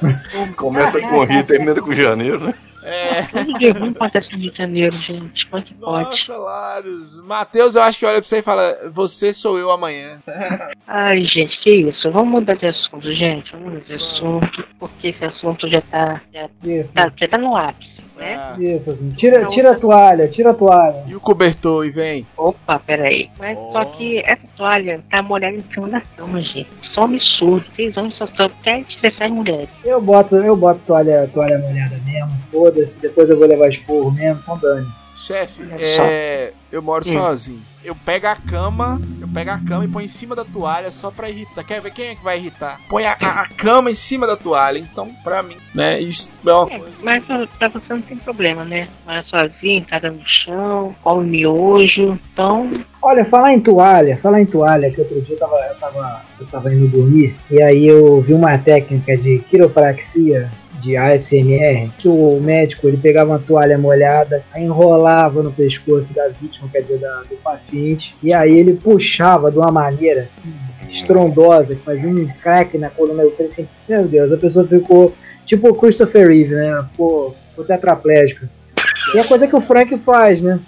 [0.56, 2.54] Começa com Rio e termina com Janeiro, né?
[2.86, 3.22] É.
[3.22, 5.46] Tudo de ruim acontece no Rio de Janeiro, gente.
[5.46, 6.10] Como é que pode?
[6.10, 7.18] Nossa, Laros.
[7.18, 10.20] Matheus, eu acho que olha pra você e fala: Você sou eu amanhã.
[10.86, 12.10] Ai, gente, que isso?
[12.12, 13.50] Vamos mudar de assunto, gente.
[13.50, 14.64] Vamos mudar de assunto.
[14.78, 16.20] Porque esse assunto já tá.
[16.32, 16.48] Já
[16.94, 18.34] tá, já tá no ápice, né?
[18.36, 18.56] Ah.
[18.58, 19.08] isso, assim.
[19.10, 21.04] Tira, tira a toalha, tira a toalha.
[21.06, 22.26] E o cobertor, e vem.
[22.36, 23.28] Opa, peraí.
[23.38, 23.72] Mas Oh.
[23.72, 26.68] só que essa toalha tá molhada em cima da cama, gente.
[26.92, 27.64] Só um absurdo.
[27.76, 29.68] Seis homens só só até 16 mulheres.
[29.84, 34.40] Eu boto, eu boto toalha, toalha molhada mesmo, foda-se, depois eu vou levar esporro mesmo,
[34.42, 35.06] então dane-se.
[35.16, 36.52] Chefe, Olha é.
[36.76, 37.12] Eu moro Hum.
[37.12, 37.62] sozinho.
[37.82, 41.10] Eu pego a cama, eu pego a cama e põe em cima da toalha só
[41.10, 41.64] pra irritar.
[41.64, 42.80] Quer ver quem é que vai irritar?
[42.88, 44.78] Põe a, a- a cama em cima da toalha.
[44.78, 45.98] Então, pra mim, né?
[46.00, 46.94] Isso é uma É, coisa.
[47.02, 48.88] mas pra você não tem problema, né?
[49.06, 52.18] Mora sozinho, caga no chão, come miojo.
[52.32, 56.22] Então, Olha, falar em toalha, falar em toalha, que outro dia eu tava, eu tava,
[56.40, 60.50] eu tava indo dormir, e aí eu vi uma técnica de quiropraxia
[60.86, 66.68] de ASMR, que o médico ele pegava uma toalha molhada, enrolava no pescoço da vítima,
[66.70, 70.52] quer dizer, da- do paciente, e aí ele puxava de uma maneira assim,
[70.88, 73.24] estrondosa, que fazia um crack na coluna.
[73.24, 75.12] Eu falei assim, meu Deus, a pessoa ficou
[75.44, 76.84] tipo Christopher Reeve, né?
[76.92, 78.46] Ficou, ficou tetraplégico.
[79.14, 80.60] E é coisa que o Frank faz, né?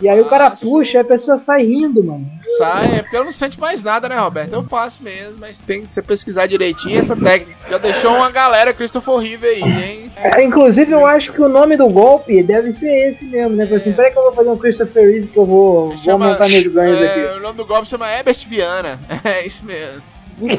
[0.00, 2.26] E aí o cara puxa, e a pessoa sai rindo, mano.
[2.58, 4.52] Sai, é porque eu não sente mais nada, né, Roberto?
[4.52, 7.56] Eu faço mesmo, mas tem que você pesquisar direitinho essa técnica.
[7.68, 10.12] Já deixou uma galera Christopher Reeve aí, hein?
[10.16, 13.64] É, inclusive, eu acho que o nome do golpe deve ser esse mesmo, né?
[13.64, 16.26] Falei assim, peraí que eu vou fazer um Christopher Reeve que eu vou, vou Chama-
[16.26, 17.38] aumentar meus ganhos é, aqui.
[17.38, 18.98] O nome do golpe chama Herbert Viana.
[19.24, 20.02] É isso mesmo.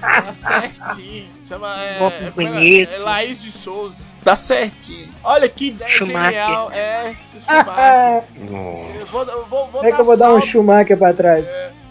[0.00, 1.28] Tá certinho.
[1.44, 2.92] Chama é, Golpe é, bonito.
[2.92, 4.02] é Laís de Souza.
[4.24, 5.08] Tá certinho.
[5.24, 6.32] Olha que ideia Schumacher.
[6.32, 6.70] genial.
[6.72, 8.24] É, Schumacher.
[8.36, 9.12] Eu Nossa.
[9.12, 11.46] vou, eu vou, vou dar que eu vou dar um salto, Schumacher pra trás.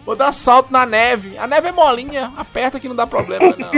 [0.06, 1.38] Vou dar salto na neve.
[1.38, 2.34] A neve é molinha.
[2.36, 3.70] Aperta que não dá problema, não.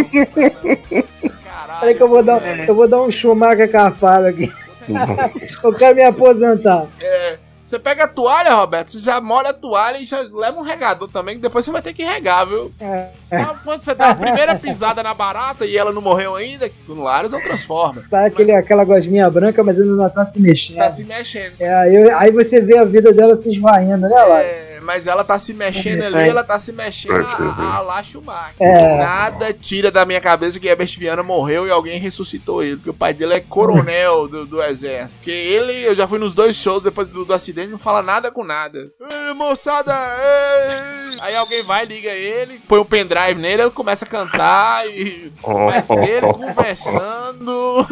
[1.43, 1.79] Caralho.
[1.79, 4.51] Peraí que eu vou dar, eu vou dar um chumaca carpado aqui.
[5.63, 6.87] eu quero me aposentar.
[6.99, 10.63] É, você pega a toalha, Roberto, você já molha a toalha e já leva um
[10.63, 12.71] regador também, que depois você vai ter que regar, viu?
[12.79, 13.07] É.
[13.23, 16.67] Sabe quando você dá a primeira pisada na barata e ela não morreu ainda?
[16.67, 18.07] Que segundo o Lares é o Transformer.
[18.09, 20.77] Tá aquele, aquela gosminha branca, mas ainda não tá se mexendo.
[20.77, 21.53] Tá se mexendo.
[21.59, 24.43] É, aí, aí você vê a vida dela se esvaindo, né, Lara?
[24.43, 28.55] É, mas ela tá se mexendo ali, ela tá se mexendo a, a lá Schumacher.
[28.59, 28.97] É.
[28.97, 32.93] Nada tira da minha cabeça que Herbert Viana morreu e alguém ressuscitou ele, porque o
[32.93, 35.19] pai dele é coronel do, do exército.
[35.19, 38.31] Porque ele, eu já fui nos dois shows depois do, do acidente, não fala nada
[38.31, 38.91] com nada.
[38.99, 41.17] Ei, moçada, ei!
[41.21, 45.93] Aí alguém vai, liga ele, põe um pendrive nele, ele começa a cantar e começa
[46.03, 47.87] ele conversando.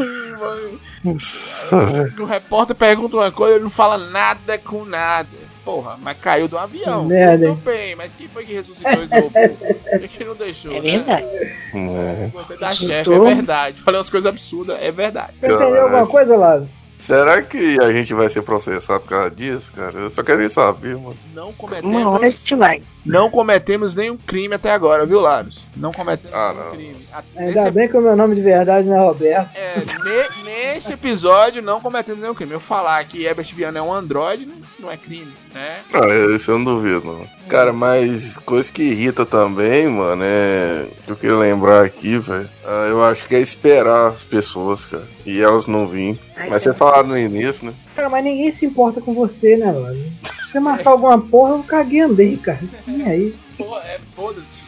[2.20, 5.30] O repórter pergunta uma coisa, ele não fala nada com nada.
[5.64, 7.06] Porra, mas caiu do avião.
[7.06, 9.40] Merda, Tudo bem, mas quem foi que ressuscitou esse robô?
[10.10, 10.74] Que não deixou?
[10.74, 10.92] É né?
[10.98, 11.26] verdade.
[11.74, 12.30] É.
[12.34, 13.82] Você da chefe, é verdade.
[13.82, 15.34] Falei umas coisas absurdas, é verdade.
[15.40, 16.68] Você entendeu alguma coisa, Lara?
[17.02, 19.98] Será que a gente vai ser processado por causa disso, cara?
[19.98, 21.18] Eu só queria saber, mano.
[21.34, 22.84] Não Uma hora a cometemos, gente vai.
[23.04, 25.70] não cometemos nenhum crime até agora, viu, Laros?
[25.76, 26.72] Não cometemos Ah, nenhum não.
[26.72, 27.08] crime.
[27.36, 29.50] Ainda nesse, bem que o meu nome de verdade não é Roberto.
[29.56, 32.52] é, ne- nesse episódio não cometemos nenhum crime.
[32.54, 35.80] Eu falar que Herbert Viana é um androide não, não é crime, né?
[35.92, 37.28] Ah, isso eu não duvido, não.
[37.52, 40.88] Cara, mas coisa que irrita também, mano, é.
[41.06, 42.50] Eu queria lembrar aqui, velho.
[42.66, 45.06] ah, eu acho que é esperar as pessoas, cara.
[45.26, 46.18] E elas não virem.
[46.50, 47.74] Mas vocês falaram no início, né?
[47.94, 49.98] Cara, mas ninguém se importa com você, né, Lara?
[50.24, 52.62] Se você marcar alguma porra, eu caguei andei, cara.
[52.88, 53.36] E aí?
[53.58, 54.62] Pô, é foda-se.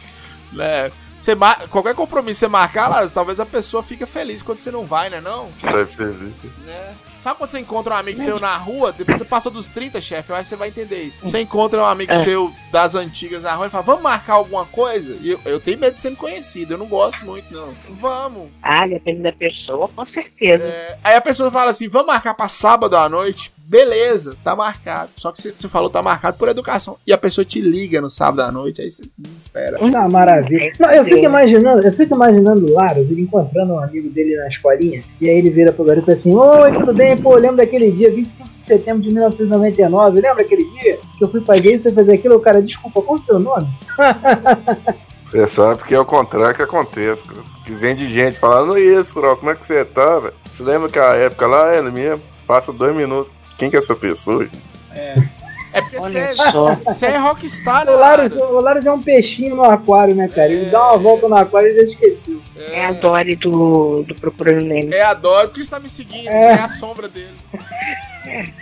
[0.52, 0.92] Né?
[1.16, 1.66] Você mar...
[1.68, 5.08] Qualquer compromisso que você marcar, Laros, talvez a pessoa fique feliz quando você não vai,
[5.08, 5.22] né?
[5.22, 5.48] Não?
[5.62, 6.34] Deve servir.
[6.66, 6.94] né?
[7.24, 10.28] Sabe quando você encontra um amigo seu na rua, depois você passou dos 30, chefe,
[10.28, 11.20] eu acho que você vai entender isso.
[11.22, 12.16] Você encontra um amigo É.
[12.16, 15.16] seu das antigas na rua e fala, vamos marcar alguma coisa?
[15.18, 17.74] E eu, eu tenho medo de ser conhecido, eu não gosto muito, não.
[17.92, 18.50] Vamos.
[18.62, 20.64] Ah, depende da pessoa, com certeza.
[20.64, 23.50] É, aí a pessoa fala assim, vamos marcar pra sábado à noite?
[23.66, 25.10] Beleza, tá marcado.
[25.16, 26.98] Só que você, você falou tá marcado por educação.
[27.06, 29.78] E a pessoa te liga no sábado à noite, aí você desespera.
[29.78, 30.72] É uma maravilha.
[30.78, 34.48] Não, eu fico imaginando, eu fico imaginando o Laros, ele encontrando um amigo dele na
[34.48, 37.16] escolinha, e aí ele vira pro garoto assim, oi, tudo bem?
[37.16, 41.40] Pô, lembra daquele dia, 25 de setembro de 1999, lembra aquele dia que eu fui
[41.40, 42.36] fazer isso, fui fazer aquilo?
[42.36, 43.66] O cara, desculpa, qual o seu nome?
[45.24, 47.40] Você sabe que é o contrário que acontece, cara.
[47.64, 50.34] Que vem de gente falando isso, Rural, como é que você tá, velho?
[50.48, 52.22] Você lembra que a época lá é mesmo?
[52.46, 53.32] Passa dois minutos.
[53.58, 54.44] Quem que é essa pessoa?
[54.44, 54.58] gente?
[55.72, 58.48] É porque você, você é rockstar, né, O Laros, Laros?
[58.54, 60.52] o Laros é um peixinho no aquário, né, cara?
[60.52, 62.40] Ele dá uma volta no aquário e já esqueceu.
[62.56, 64.94] É a Dory do, do Procurando Nemo.
[64.94, 66.52] É, adoro, porque você tá me seguindo, É.
[66.52, 67.34] é a sombra dele.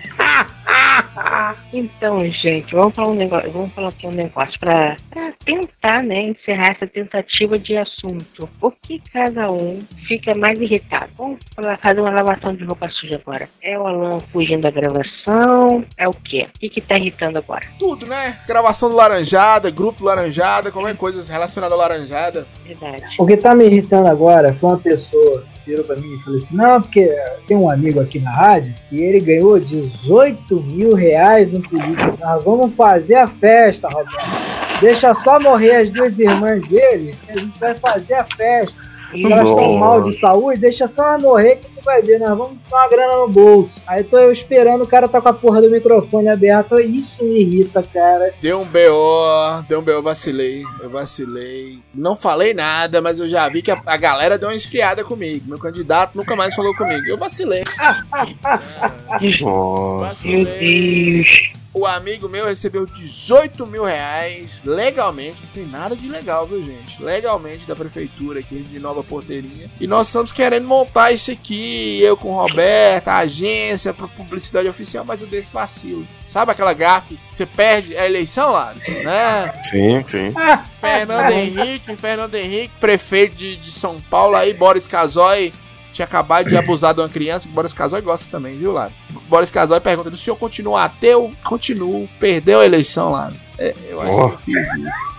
[1.72, 6.28] Então, gente, vamos falar um negócio, vamos falar aqui um negócio pra, pra tentar, né,
[6.28, 8.48] encerrar essa tentativa de assunto.
[8.60, 11.10] O que cada um fica mais irritado?
[11.16, 13.48] Vamos falar- fazer uma lavação de roupa suja agora.
[13.62, 15.84] É o Alan fugindo da gravação?
[15.96, 16.46] É o quê?
[16.54, 17.64] O que que tá irritando agora?
[17.78, 18.36] Tudo, né?
[18.46, 22.46] Gravação do Laranjada, grupo do Laranjada, qualquer coisa relacionada ao Laranjada.
[22.66, 23.04] Verdade.
[23.18, 26.56] O que tá me irritando agora foi uma pessoa virou pra mim e falou assim:
[26.56, 27.14] Não, porque
[27.46, 32.18] tem um amigo aqui na rádio e ele ganhou 18 mil reais no político.
[32.20, 34.52] Nós vamos fazer a festa, Roberto.
[34.80, 38.91] Deixa só morrer as duas irmãs dele, que a gente vai fazer a festa.
[39.14, 39.78] E Elas estão Nossa.
[39.78, 43.16] mal de saúde, deixa só morrer que tu vai ver, nós vamos botar uma grana
[43.16, 43.80] no bolso.
[43.86, 46.80] Aí tô eu esperando, o cara tá com a porra do microfone aberto.
[46.80, 48.32] Isso me irrita, cara.
[48.40, 51.80] Deu um BO, deu um BO, eu vacilei, eu vacilei.
[51.94, 55.48] Não falei nada, mas eu já vi que a, a galera deu uma esfriada comigo.
[55.48, 57.04] Meu candidato nunca mais falou comigo.
[57.08, 57.62] Eu vacilei.
[59.40, 60.26] Nossa.
[60.26, 61.22] Meu vacilei.
[61.22, 61.61] Deus.
[61.74, 65.42] O amigo meu recebeu 18 mil reais legalmente.
[65.42, 67.02] Não tem nada de legal, viu, gente?
[67.02, 69.70] Legalmente da prefeitura aqui de Nova Porteirinha.
[69.80, 71.98] E nós estamos querendo montar isso aqui.
[72.02, 76.06] Eu com o Roberto, a agência, para publicidade oficial, mas eu dei esse vacilo.
[76.26, 78.86] Sabe aquela gafe que você perde a eleição, Laros?
[78.86, 79.52] Né?
[79.62, 80.34] Sim, sim.
[80.78, 85.52] Fernando Henrique, Fernando Henrique, prefeito de, de São Paulo aí, Boris Casoy.
[85.92, 88.98] Tinha acabado de abusar de uma criança, que Boris Casoy gosta também, viu, Laros?
[89.28, 91.30] Boris Casoy pergunta: o senhor continua ateu?
[91.44, 92.08] Continuo.
[92.18, 93.50] Perdeu a eleição, Laros.
[93.58, 94.28] É, eu acho Oh.
[94.30, 95.14] que eu fiz isso.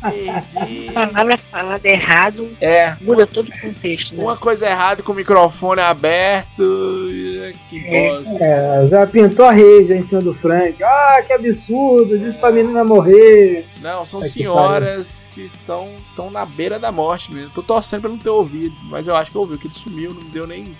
[0.00, 0.90] Perdi.
[0.92, 4.22] Palavra falada errado É, muda todo o contexto, né?
[4.22, 6.62] uma coisa errada com o microfone aberto.
[7.68, 8.44] Que bosta.
[8.44, 10.82] É, já pintou a rede aí em cima do Frank.
[10.82, 13.66] Ah, que absurdo, disse pra menina morrer.
[13.80, 17.50] Não, são que senhoras que estão, estão na beira da morte mesmo.
[17.50, 20.22] Tô torcendo pra não ter ouvido, mas eu acho que ouviu, que ele sumiu, não
[20.22, 20.74] me deu nem.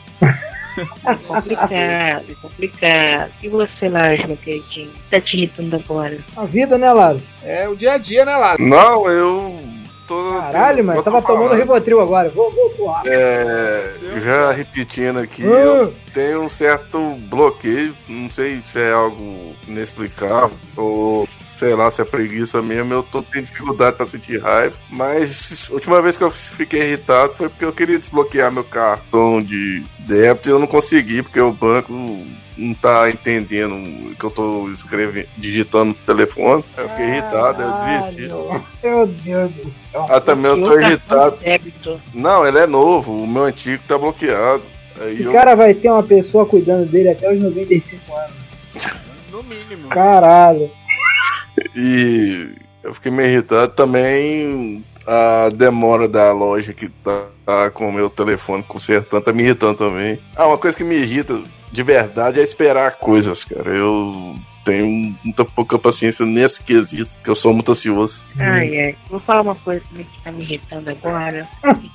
[1.07, 3.31] É complicado, é complicado.
[3.43, 4.91] E você, Lars, meu queridinho?
[5.11, 6.19] Tá te irritando agora?
[6.37, 7.21] A vida, né, Laro?
[7.43, 8.61] É o dia a dia, né, Laro?
[8.63, 9.61] Não, eu.
[10.09, 10.41] tô.
[10.41, 11.61] Caralho, mano, eu tô tava tomando falando.
[11.61, 12.29] Rivotril agora.
[12.31, 12.95] Vou, vou, vou.
[13.07, 15.47] É, já repetindo aqui, Ah.
[15.47, 16.99] eu tenho um certo
[17.29, 21.27] bloqueio, não sei se é algo inexplicável ou
[21.57, 25.75] sei lá se é preguiça mesmo, eu tô tendo dificuldade pra sentir raiva, mas a
[25.75, 30.49] última vez que eu fiquei irritado foi porque eu queria desbloquear meu cartão de débito
[30.49, 31.93] e eu não consegui porque o banco
[32.57, 36.65] não tá entendendo o que eu tô escrevendo, digitando no telefone.
[36.77, 38.29] Aí Eu fiquei irritado, eu desisti.
[38.83, 40.07] Meu Deus do céu.
[40.09, 41.37] Ah, também eu tô irritado.
[42.13, 44.63] Não, ele é novo, o meu antigo tá bloqueado.
[45.01, 48.35] Aí Esse eu cara vai ter uma pessoa cuidando dele até os 95 anos.
[49.31, 49.89] No mínimo.
[49.89, 50.71] Caralho.
[51.75, 54.85] E eu fiquei meio irritado também.
[55.07, 59.75] A demora da loja que tá, tá com o meu telefone consertando tá me irritando
[59.75, 60.19] também.
[60.35, 63.71] Ah, uma coisa que me irrita de verdade é esperar coisas, cara.
[63.71, 64.35] Eu
[64.65, 68.27] tenho muita pouca paciência nesse quesito, que eu sou muito ansioso.
[68.39, 68.97] Ai, ai.
[69.11, 71.47] Vou falar uma coisa também que tá me irritando agora.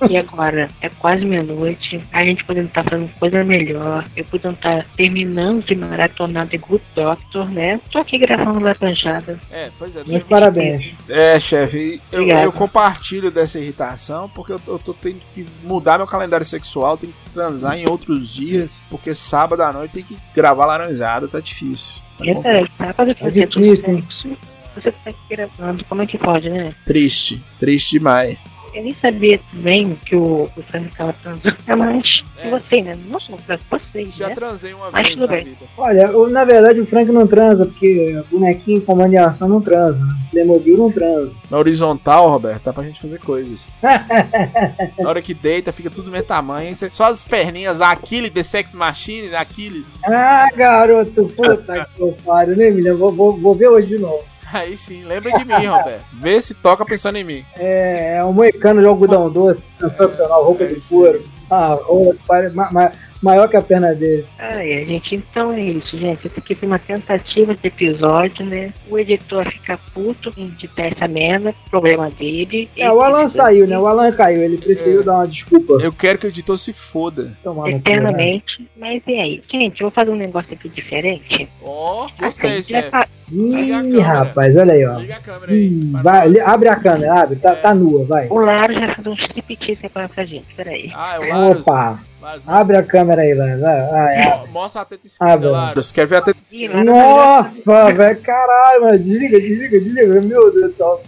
[0.09, 2.01] E agora é quase meia-noite.
[2.11, 4.05] A gente podendo estar fazendo coisa melhor.
[4.15, 7.79] Eu podendo estar terminando de maratonar The Good Doctor, né?
[7.91, 9.39] Tô aqui gravando laranjada.
[9.51, 10.03] É, pois é.
[10.05, 10.93] Meus parabéns.
[11.09, 15.97] É, chefe, eu, eu compartilho dessa irritação porque eu, tô- eu tô tendo que mudar
[15.97, 20.17] meu calendário sexual, tenho que transar em outros dias, porque sábado à noite tem que
[20.35, 22.03] gravar laranjada, tá difícil.
[22.19, 22.43] Tá E complicado.
[22.43, 24.37] peraí, tá fazendo É difícil.
[24.75, 26.73] Você tá gravando, como é que pode, né?
[26.85, 28.51] Triste, triste demais.
[28.73, 31.55] Eu nem sabia também que o, o Frank tava transando.
[31.77, 32.49] Mas É.
[32.49, 32.97] você, né?
[33.07, 34.35] Não sou pra vocês, Já né?
[34.35, 35.43] transei uma Mas vez na bem.
[35.45, 35.57] vida.
[35.77, 39.61] Olha, o- na verdade o Frank não transa, porque bonequinho em comando de ação não
[39.61, 39.97] transa.
[39.99, 40.13] né?
[40.31, 41.31] Playmobil não transa.
[41.49, 43.79] Na horizontal, Roberto, dá pra gente fazer coisas.
[44.99, 46.73] Na hora que deita, fica tudo do mesmo tamanho.
[46.75, 50.01] Você- Só as perninhas, Aquiles, The Sex Machine, Aquiles.
[50.05, 52.93] Ah, garoto, puta que eu pariu, né, Emília?
[52.95, 54.23] Vou, vou, vou ver hoje de novo.
[54.53, 56.05] Aí sim, lembra de mim, Roberto.
[56.13, 57.45] Vê se toca pensando em mim.
[57.57, 61.23] É, é um moicano de algodão doce, sensacional, roupa de couro.
[61.51, 62.91] Ah, roupa pare- ma- ma-
[63.21, 64.25] maior que a perna dele.
[64.37, 66.25] Ai, a gente, então é isso, gente.
[66.27, 68.73] Esse aqui foi uma tentativa de episódio, né?
[68.89, 72.69] O editor fica puto editar essa merda, problema dele.
[72.77, 73.77] É, o Alan saiu, né?
[73.77, 75.03] O Alan caiu, ele preferiu É.
[75.03, 75.73] dar uma desculpa.
[75.81, 77.33] Eu quero que o editor se foda.
[77.43, 77.77] Tomar né?
[77.77, 78.67] Eternamente.
[78.77, 79.43] Mas e aí?
[79.51, 81.47] Gente, eu vou fazer um negócio aqui diferente.
[81.61, 82.89] Ó, Assim, gostei, já chefe.
[82.89, 84.97] fa- Ih, rapaz, olha aí, ó.
[84.99, 85.69] Liga a câmera aí.
[85.91, 88.27] Pra vai, abre a câmera, abre, tá, tá nua, vai.
[88.27, 90.45] O Laro já fez um striptease agora pra gente.
[90.55, 90.89] Peraí.
[90.95, 91.67] Ah, é o Larus.
[91.67, 93.33] Opa, Larus, abre a câmera aí.
[93.33, 93.79] Vai, vai,
[94.21, 94.47] abre.
[94.47, 95.47] Mo- Mostra a teta esquerda, Abre.
[95.49, 95.91] Larus.
[95.91, 96.83] Quer ver a teta esquerda?
[96.83, 98.99] Nossa, velho, caralho, mano.
[98.99, 100.21] Desliga, desliga, desliga.
[100.21, 101.01] Meu Deus do céu.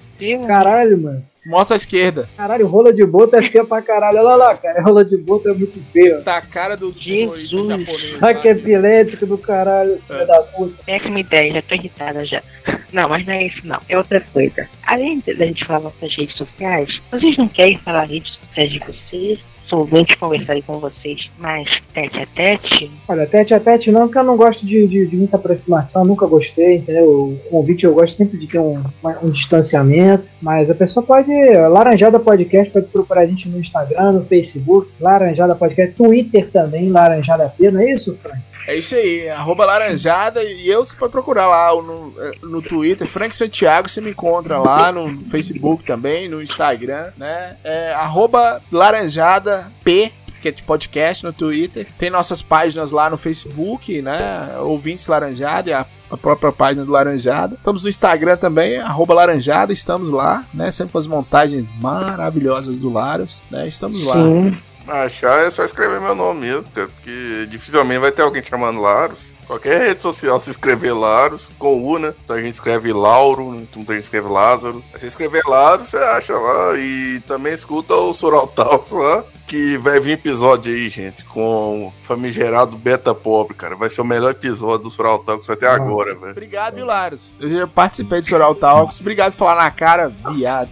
[0.47, 1.25] Caralho, mano.
[1.43, 2.29] Mostra a esquerda.
[2.37, 4.19] Caralho, rola de bota é feia pra caralho.
[4.19, 4.79] Olha lá, cara.
[4.83, 6.21] Rola de bota é muito feio.
[6.21, 7.49] Tá a cara do Jesus.
[7.49, 8.21] terrorista japonês.
[8.23, 10.83] Olha que epilético do caralho, filho da puta.
[10.85, 12.43] Péssima ideia, já tô irritada já.
[12.93, 14.67] Não, mas não é isso não, é outra coisa.
[14.85, 18.79] Além de a gente falar nossas redes sociais, vocês não querem falar redes sociais de
[18.79, 19.39] vocês?
[19.71, 22.91] Somente conversarem com vocês mais tete a tete?
[23.07, 26.27] Olha, tete a tete não, porque eu não gosto de, de, de muita aproximação, nunca
[26.27, 27.05] gostei, entendeu?
[27.05, 28.83] O convite eu gosto sempre de ter um,
[29.23, 31.31] um distanciamento, mas a pessoa pode,
[31.69, 37.47] Laranjada Podcast, pode procurar a gente no Instagram, no Facebook, Laranjada Podcast, Twitter também, Laranjada
[37.57, 38.51] P, não é isso, Frank?
[38.67, 42.13] É isso aí, arroba laranjada e eu você pode procurar lá no,
[42.43, 47.57] no Twitter, Frank Santiago, você me encontra lá no Facebook também, no Instagram, né?
[47.63, 51.87] É arroba laranjada P, que é de podcast no Twitter.
[51.97, 54.57] Tem nossas páginas lá no Facebook, né?
[54.59, 57.55] Ouvintes Laranjada e a, a própria página do Laranjada.
[57.55, 60.71] Estamos no Instagram também, arroba laranjada, estamos lá, né?
[60.71, 63.67] Sempre com as montagens maravilhosas do Laros, né?
[63.67, 64.15] Estamos lá.
[64.15, 64.57] Sim.
[64.87, 69.33] Achar é só escrever meu nome mesmo, cara, porque dificilmente vai ter alguém chamando Laros.
[69.51, 72.13] Qualquer rede social se escrever Laros, com U, né?
[72.23, 74.81] Então a gente escreve Lauro, muita gente escreve Lázaro.
[74.93, 76.77] Você escrever Laros, você acha lá.
[76.77, 81.93] E também escuta o Soral Talks lá, que vai vir episódio aí, gente, com o
[82.01, 83.75] famigerado Beta Pobre, cara.
[83.75, 85.83] Vai ser o melhor episódio do Soral Talks até Nossa.
[85.83, 86.31] agora, velho.
[86.31, 87.35] Obrigado, viu, Laros?
[87.37, 89.01] Eu já participei do Soral Talks.
[89.01, 90.69] Obrigado por falar na cara, viado.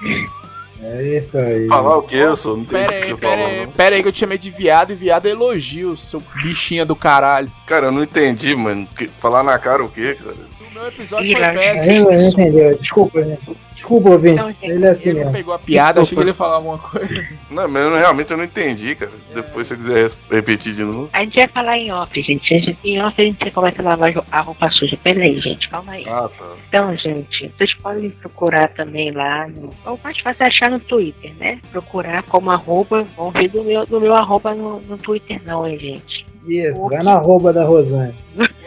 [0.80, 1.66] É isso aí.
[1.66, 2.50] Falar o quê, só?
[2.50, 3.72] Não tem Pera que aí, você pera falou, aí, não.
[3.72, 6.94] pera aí que eu te chamei de viado e viado é elogio, seu bichinha do
[6.94, 7.50] caralho.
[7.66, 8.86] Cara, eu não entendi, mano.
[8.96, 10.36] Que- Falar na cara o quê, cara?
[10.78, 12.12] O meu episódio foi péssimo.
[12.12, 13.36] não entendeu, desculpa, né?
[13.74, 16.56] Desculpa, gente, ele é assim Ele não pegou a piada, achei que ele ia falar
[16.56, 17.26] alguma coisa.
[17.50, 19.12] Não, mas eu realmente eu não entendi, cara.
[19.32, 21.08] Depois se você quiser repetir de novo.
[21.12, 22.54] A gente vai falar em off, gente.
[22.54, 24.96] A gente- Em off a gente começa a lavar a roupa suja.
[25.02, 26.04] Pera aí, gente, calma aí.
[26.08, 26.56] Ah, tá.
[26.68, 31.32] Então, gente, vocês podem procurar também lá, no, ou mais fácil é achar no Twitter,
[31.38, 31.58] né?
[31.70, 35.78] Procurar como arroba, vão ver do meu, do meu arroba no, no Twitter não, hein,
[35.78, 36.26] gente.
[36.46, 38.14] Isso, vai na arroba da Rosane.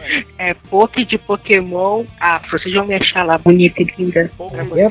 [0.44, 2.04] É Poke de Pokémon.
[2.20, 4.22] Afro, vocês vão me achar lá bonita e linda.
[4.22, 4.90] É Poké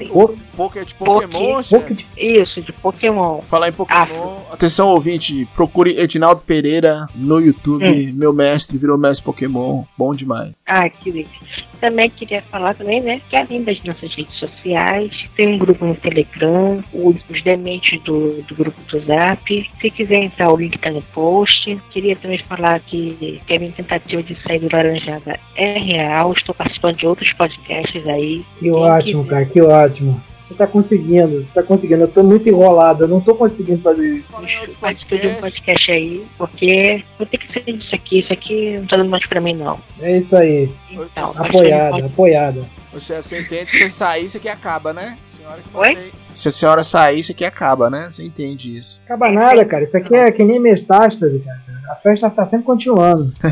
[0.69, 1.63] de Pokémon, Poké.
[1.63, 1.95] chefe?
[1.95, 3.41] Poké Isso, de Pokémon.
[3.43, 4.37] Falar em Pokémon.
[4.53, 5.47] Atenção, ouvinte.
[5.55, 8.13] Procure Edinaldo Pereira no YouTube.
[8.13, 9.85] Meu mestre virou mestre Pokémon.
[9.97, 10.53] Bom demais.
[10.67, 11.33] Ah, que legal.
[11.81, 15.95] Também queria falar também, né, que além das nossas redes sociais, tem um grupo no
[15.95, 19.71] Telegram, os dementes do, do grupo do Zap.
[19.81, 21.81] Se quiser entrar, o link tá no post.
[21.91, 26.33] Queria também falar que, que a minha tentativa de sair do Laranjada é real.
[26.33, 28.45] Estou participando de outros podcasts aí.
[28.59, 30.23] Que ótimo, cara, que ótimo.
[30.51, 32.03] Você tá conseguindo, você tá conseguindo.
[32.03, 34.27] Eu tô muito enrolado, eu não tô conseguindo fazer isso.
[34.33, 38.19] Outros Participo de um podcast aí, porque vou ter que ser isso aqui.
[38.19, 39.79] Isso aqui não tá dando mais pra mim, não.
[40.01, 40.69] É isso aí.
[40.91, 42.65] Então, Apoiada, apoiada.
[42.93, 43.71] Ô, chefe, você entende?
[43.71, 45.17] Se você sair, isso aqui acaba, né?
[45.29, 46.13] Senhora que Oi?
[46.33, 48.09] Se a senhora sair, isso aqui acaba, né?
[48.11, 49.01] Você entende isso.
[49.05, 49.85] Acaba nada, cara.
[49.85, 51.63] Isso aqui é que nem metástase, cara.
[51.93, 53.33] A festa tá sempre continuando.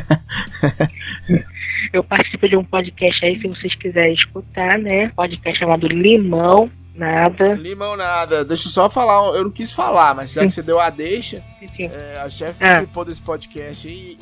[1.93, 5.13] Eu participo de um podcast aí, se vocês quiserem escutar, né?
[5.15, 6.69] Podcast chamado Limão
[6.99, 7.55] Nada.
[7.55, 8.45] Limão nada.
[8.45, 9.35] Deixa eu só falar.
[9.37, 11.43] Eu não quis falar, mas já que você deu a deixa,
[11.79, 12.69] é, a chefe Ah.
[12.71, 14.19] participou desse podcast aí.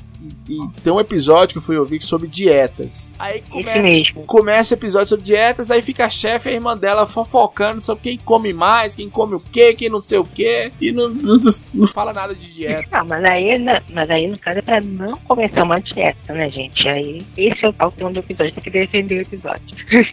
[0.48, 3.12] E, e tem um episódio que eu fui ouvir sobre dietas.
[3.18, 4.24] Aí começa, mesmo.
[4.24, 8.02] começa o episódio sobre dietas, aí fica a chefe e a irmã dela fofocando sobre
[8.02, 11.38] quem come mais, quem come o quê, quem não sei o quê, e não, não,
[11.74, 12.88] não fala nada de dieta.
[12.90, 16.48] Não, mas aí, na- mas aí no caso é pra não começar uma dieta, né,
[16.50, 16.88] gente?
[16.88, 19.62] Aí esse é o tal tema do episódio, tem que defender o episódio.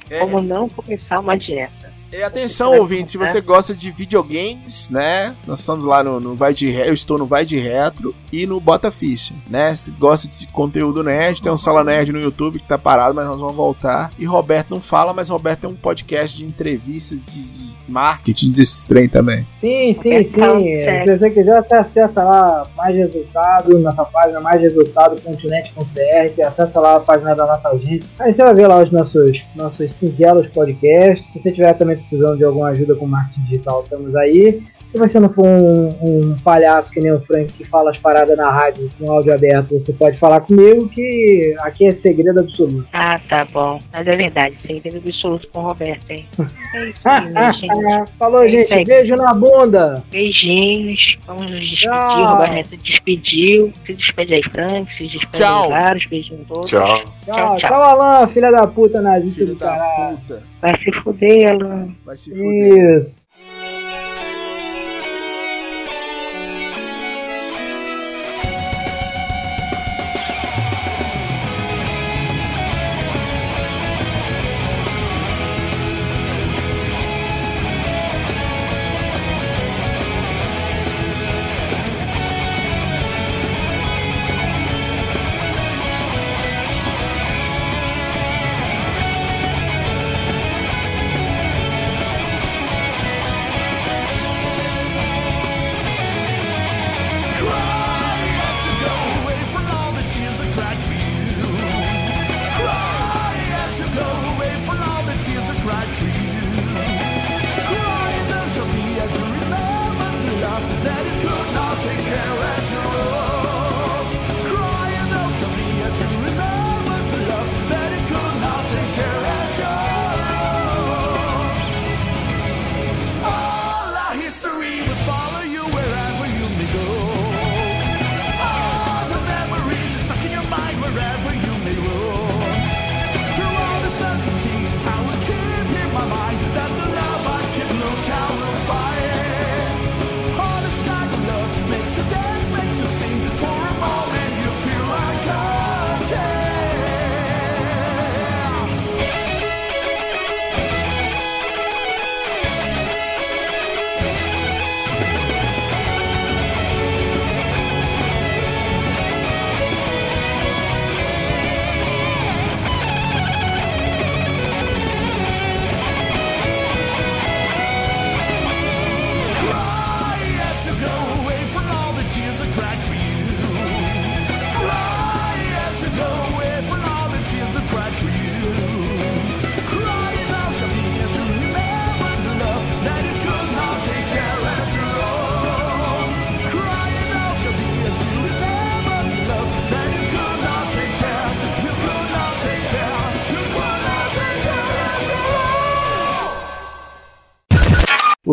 [0.09, 1.82] É, Como não começar uma dieta.
[2.13, 5.35] E atenção, ouvinte, se você gosta de videogames, né?
[5.47, 8.45] Nós estamos lá no, no Vai de Retro, eu estou no Vai de Retro e
[8.45, 9.73] no Bota Ficha, né?
[9.73, 13.25] Se gosta de conteúdo nerd, tem um Sala Nerd no YouTube que tá parado, mas
[13.25, 14.11] nós vamos voltar.
[14.19, 18.83] E Roberto não fala, mas Roberto tem um podcast de entrevistas de, de marketing desses
[18.83, 19.45] trem também.
[19.55, 20.39] Sim, sim, sim.
[20.39, 26.33] tal, Se você quiser, até acessa lá mais resultado, nossa página maisresultado.net.br.
[26.33, 28.09] Você acessa lá a página da nossa agência.
[28.19, 31.27] Aí você vai ver lá os nossos, nossos singelos podcasts.
[31.27, 34.61] Se você tiver também precisando de alguma ajuda com marketing digital, estamos aí.
[34.93, 38.37] Se você não for um, um palhaço que nem o Frank que fala as paradas
[38.37, 42.87] na rádio com áudio aberto, você pode falar comigo que aqui é segredo absoluto.
[42.93, 43.79] Ah, tá bom.
[43.91, 46.27] Mas é verdade, segredo absoluto com o Roberto, hein?
[46.75, 48.11] É isso aí, gente.
[48.19, 48.83] Falou, É gente.
[48.83, 50.03] Beijo na bunda.
[50.11, 51.17] Beijinhos.
[51.25, 51.89] Vamos nos despedir.
[51.89, 52.21] Tchau.
[52.21, 53.73] O Roberto se despediu.
[53.87, 54.91] Se despede aí, Frank.
[54.95, 55.69] Se despede Tchau.
[55.69, 56.05] vários.
[56.05, 56.69] Beijinhos a todos.
[56.69, 56.87] Tchau.
[57.25, 60.17] Tchau, Tchau, tchau, Alan, filha da puta nazista do caralho.
[60.17, 60.43] puta.
[60.61, 61.87] Vai se fuder, Alan.
[62.05, 62.99] Vai se fuder.
[63.01, 63.22] Isso.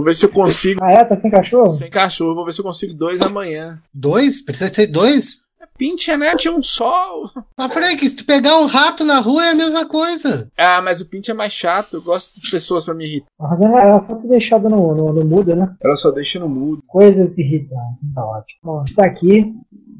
[0.00, 0.82] Vou ver se eu consigo.
[0.82, 1.04] Ah, é?
[1.04, 1.68] Tá sem cachorro?
[1.68, 3.78] Sem cachorro, vou ver se eu consigo dois amanhã.
[3.92, 4.42] Dois?
[4.42, 5.42] Precisa ser dois?
[5.76, 6.34] Pincha, né?
[6.36, 7.28] Tinha um sol.
[7.54, 10.50] Mas, Frank, se tu pegar um rato na rua é a mesma coisa.
[10.56, 11.96] Ah, mas o pincha é mais chato.
[11.96, 13.28] Eu gosto de pessoas pra me irritar.
[13.38, 15.70] Mas ela ela só ter deixado no, no, no mudo, né?
[15.84, 16.82] Ela só deixa no mudo.
[16.86, 18.14] Coisas irritantes.
[18.14, 18.60] Tá ótimo.
[18.64, 19.52] Bom, tá aqui.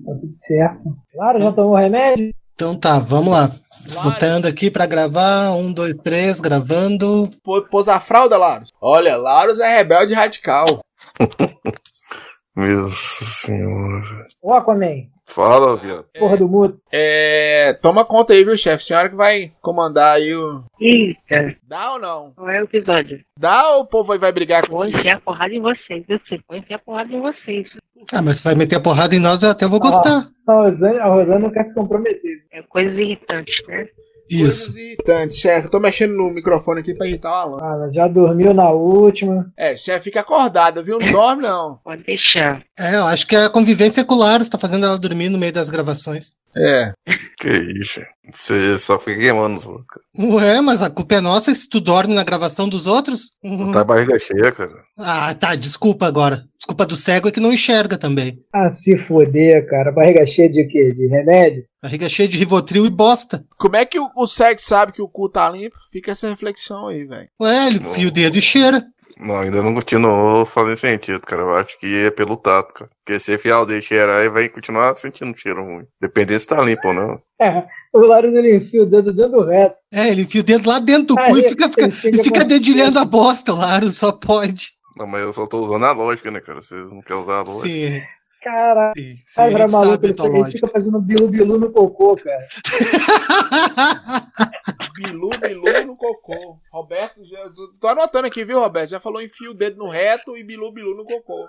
[0.07, 0.97] Tá tudo certo.
[1.13, 2.33] Claro, já tomou remédio?
[2.55, 3.55] Então tá, vamos lá.
[3.95, 5.51] Laros, Botando aqui pra gravar.
[5.53, 7.31] Um, dois, três, gravando.
[7.43, 8.71] pô- pôs a fralda, Laros.
[8.81, 10.81] Olha, Laros é rebelde radical.
[12.61, 14.03] Meu senhor.
[14.43, 15.07] Ô, Aquaman.
[15.27, 16.05] Fala, viado.
[16.19, 16.79] Porra do mudo.
[16.93, 17.73] É.
[17.81, 18.85] Toma conta aí, viu, chefe?
[18.85, 20.63] Senhora que vai comandar aí o.
[20.79, 22.33] Eita, Dá ou não?
[22.37, 23.21] qual é o episódio?
[23.39, 26.41] Dá ou o povo aí vai brigar com Vou enfiar porrada em vocês, eu sei.
[26.47, 27.69] Vou enfiar porrada em vocês.
[28.13, 30.27] Ah, mas se vai meter a porrada em nós, eu até vou gostar.
[30.47, 32.43] A Rosane, a Rosane não quer se comprometer.
[32.53, 33.87] É coisas irritantes, né?
[34.31, 34.79] Isso.
[34.79, 35.67] Irritantes, chefe.
[35.67, 37.59] Eu tô mexendo no microfone aqui pra irritar o Alan.
[37.61, 39.51] Ah, ela já dormiu na última.
[39.57, 40.99] É, chefe, fica acordada, viu?
[40.99, 41.79] Não dorme, não.
[41.83, 42.63] Pode deixar.
[42.79, 45.53] É, eu acho que a convivência com o Laros tá fazendo ela dormir no meio
[45.53, 46.33] das gravações.
[46.57, 46.93] É.
[47.39, 47.49] Que
[47.81, 48.01] isso?
[48.33, 49.87] Você só fica queimando os outros.
[49.89, 50.29] cara.
[50.35, 53.31] Ué, mas a culpa é nossa se tu dorme na gravação dos outros?
[53.43, 54.73] Tu tá barriga cheia, cara.
[54.99, 56.45] Ah, tá, desculpa agora.
[56.57, 58.39] Desculpa do cego é que não enxerga também.
[58.53, 59.93] Ah, se foder, cara.
[59.93, 60.93] Barriga cheia de quê?
[60.93, 61.65] De remédio?
[61.83, 63.45] Barriga cheia de Rivotril e bosta.
[63.57, 65.77] Como é que o, o cego sabe que o cu tá limpo?
[65.91, 67.29] Fica essa reflexão aí, velho.
[67.41, 68.85] Ué, ele enfia o dedo e cheira.
[69.21, 71.43] Não, ainda não continuou fazendo sentido, cara.
[71.43, 72.91] Eu acho que é pelo tato, cara.
[73.05, 75.85] Porque se enfiar o dedo e cheirar, aí vai continuar sentindo um cheiro ruim.
[76.01, 77.21] Dependendo se tá limpo ou não.
[77.41, 79.77] É, o Larus ele enfia o dedo dentro do reto.
[79.93, 82.41] É, ele enfia o dedo lá dentro do Ah, cu e fica, fica, e fica
[82.41, 84.69] com- dedilhando a bosta, o Laros só pode.
[84.97, 86.63] Não, mas eu só tô usando a lógica, né, cara?
[86.63, 87.67] Vocês não querem usar a lógica.
[87.69, 88.03] Sim,
[88.97, 89.91] Sim cara, a era gente maluco.
[89.93, 92.39] sabe a Ele tua fica, ele fazendo bilu-bilu no cocô, cara.
[94.97, 96.59] Bilu, bilu no cocô.
[96.71, 97.39] Roberto, já,
[97.81, 98.91] tô anotando aqui, viu, Roberto?
[98.91, 101.49] Já falou enfia o dedo no reto e bilu, bilu no cocô.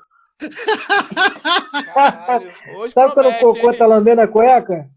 [1.93, 2.51] Caralho,
[2.89, 3.77] Sabe quando o cocô hein?
[3.77, 4.89] tá lambendo a cueca?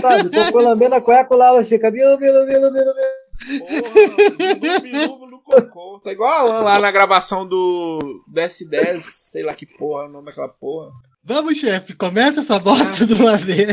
[0.00, 3.16] Sabe, o cocô lambendo a cueca, o Larus fica bilu, bilu, bilu, bilu, bilu.
[3.58, 6.00] Porra, bilu, bilu no cocô.
[6.02, 7.98] Tá igual a Alan lá na gravação do
[8.32, 10.90] DS10, sei lá que porra é o nome daquela porra.
[11.28, 13.66] Vamos, chefe, começa essa bosta de uma vez.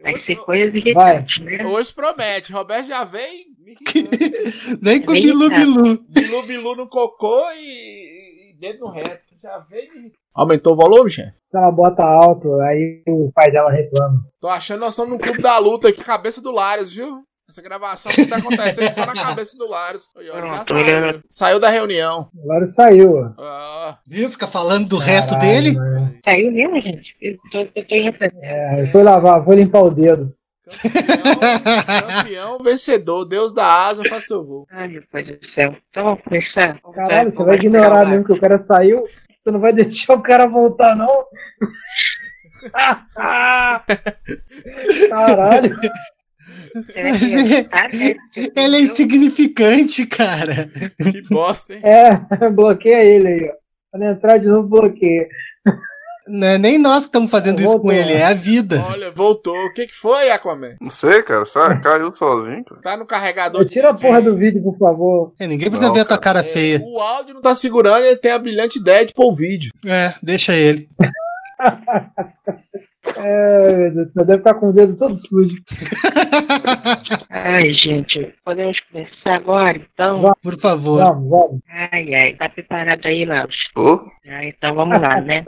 [0.00, 1.66] Tem que Hoje, ser coisas irritantes, né?
[1.66, 2.52] hoje promete.
[2.52, 3.46] Roberto já vem.
[4.80, 5.56] Nem com Nem bilu nada.
[5.64, 5.82] bilu.
[6.08, 9.24] bilu, bilu no cocô e, e dedo no reto.
[9.42, 10.12] Já vem.
[10.32, 11.32] Aumentou o volume, chefe?
[11.40, 14.20] Se ela bota alto, aí o pai dela reclama.
[14.40, 17.22] Tô achando nós estamos no clube da luta aqui, cabeça do Lares, viu?
[17.48, 20.04] Essa gravação que tá acontecendo só na cabeça do Lares.
[20.16, 21.22] Aí, ó, Já saiu.
[21.28, 22.28] Saiu da reunião.
[22.34, 23.30] O Larus saiu, ó.
[23.40, 24.28] Ah, Viu?
[24.30, 25.76] Fica falando do reto Caralho, dele.
[25.76, 26.18] mano.
[26.28, 27.14] Saiu mesmo, gente?
[27.22, 28.32] Eu tô, eu tô irritando.
[28.42, 30.34] É, ele foi lavar, foi limpar o dedo.
[30.66, 34.66] campeão, campeão, vencedor, Deus da asa, faz seu voo.
[34.68, 35.76] Ai, meu pai do céu.
[35.90, 36.80] Então vamos começar?
[36.92, 39.04] Caralho, você vai ignorar o mesmo que o cara saiu?
[39.38, 41.06] Você não vai deixar o cara voltar, não?
[45.10, 45.76] Caralho.
[48.54, 50.68] Ele é insignificante, cara.
[50.98, 51.80] Que bosta, hein?
[51.82, 52.16] É,
[52.50, 53.54] bloqueia ele aí, ó.
[53.90, 55.26] Quando entrar de novo, bloqueia.
[56.28, 57.92] Não é nem nós que estamos fazendo isso com Voltou.
[57.92, 58.84] ele, é a vida.
[58.90, 59.56] Olha, voltou.
[59.56, 60.74] O que que foi, Aquaman?
[60.80, 61.44] Não sei, cara.
[61.46, 62.80] Sabe, caiu sozinho, cara.
[62.82, 63.64] Tá no carregador.
[63.64, 65.32] de Tira a porra do vídeo, por favor.
[65.38, 66.80] É, ninguém precisa Não, ver a tua cara É, feia.
[66.84, 69.70] O áudio não tá segurando e ele tem a brilhante ideia de pôr o vídeo.
[69.86, 70.88] É, deixa ele.
[73.14, 75.54] É, meu Deus, você deve estar com o dedo todo sujo.
[77.30, 80.22] Ai, gente, podemos começar agora, então?
[80.22, 80.38] Vamos.
[80.42, 80.98] Por favor.
[81.02, 81.60] Vamos, vamos.
[81.92, 83.56] Ai, ai, tá preparado aí, Laos?
[83.76, 83.98] Ô,
[84.28, 85.44] Ah, então vamos lá, né?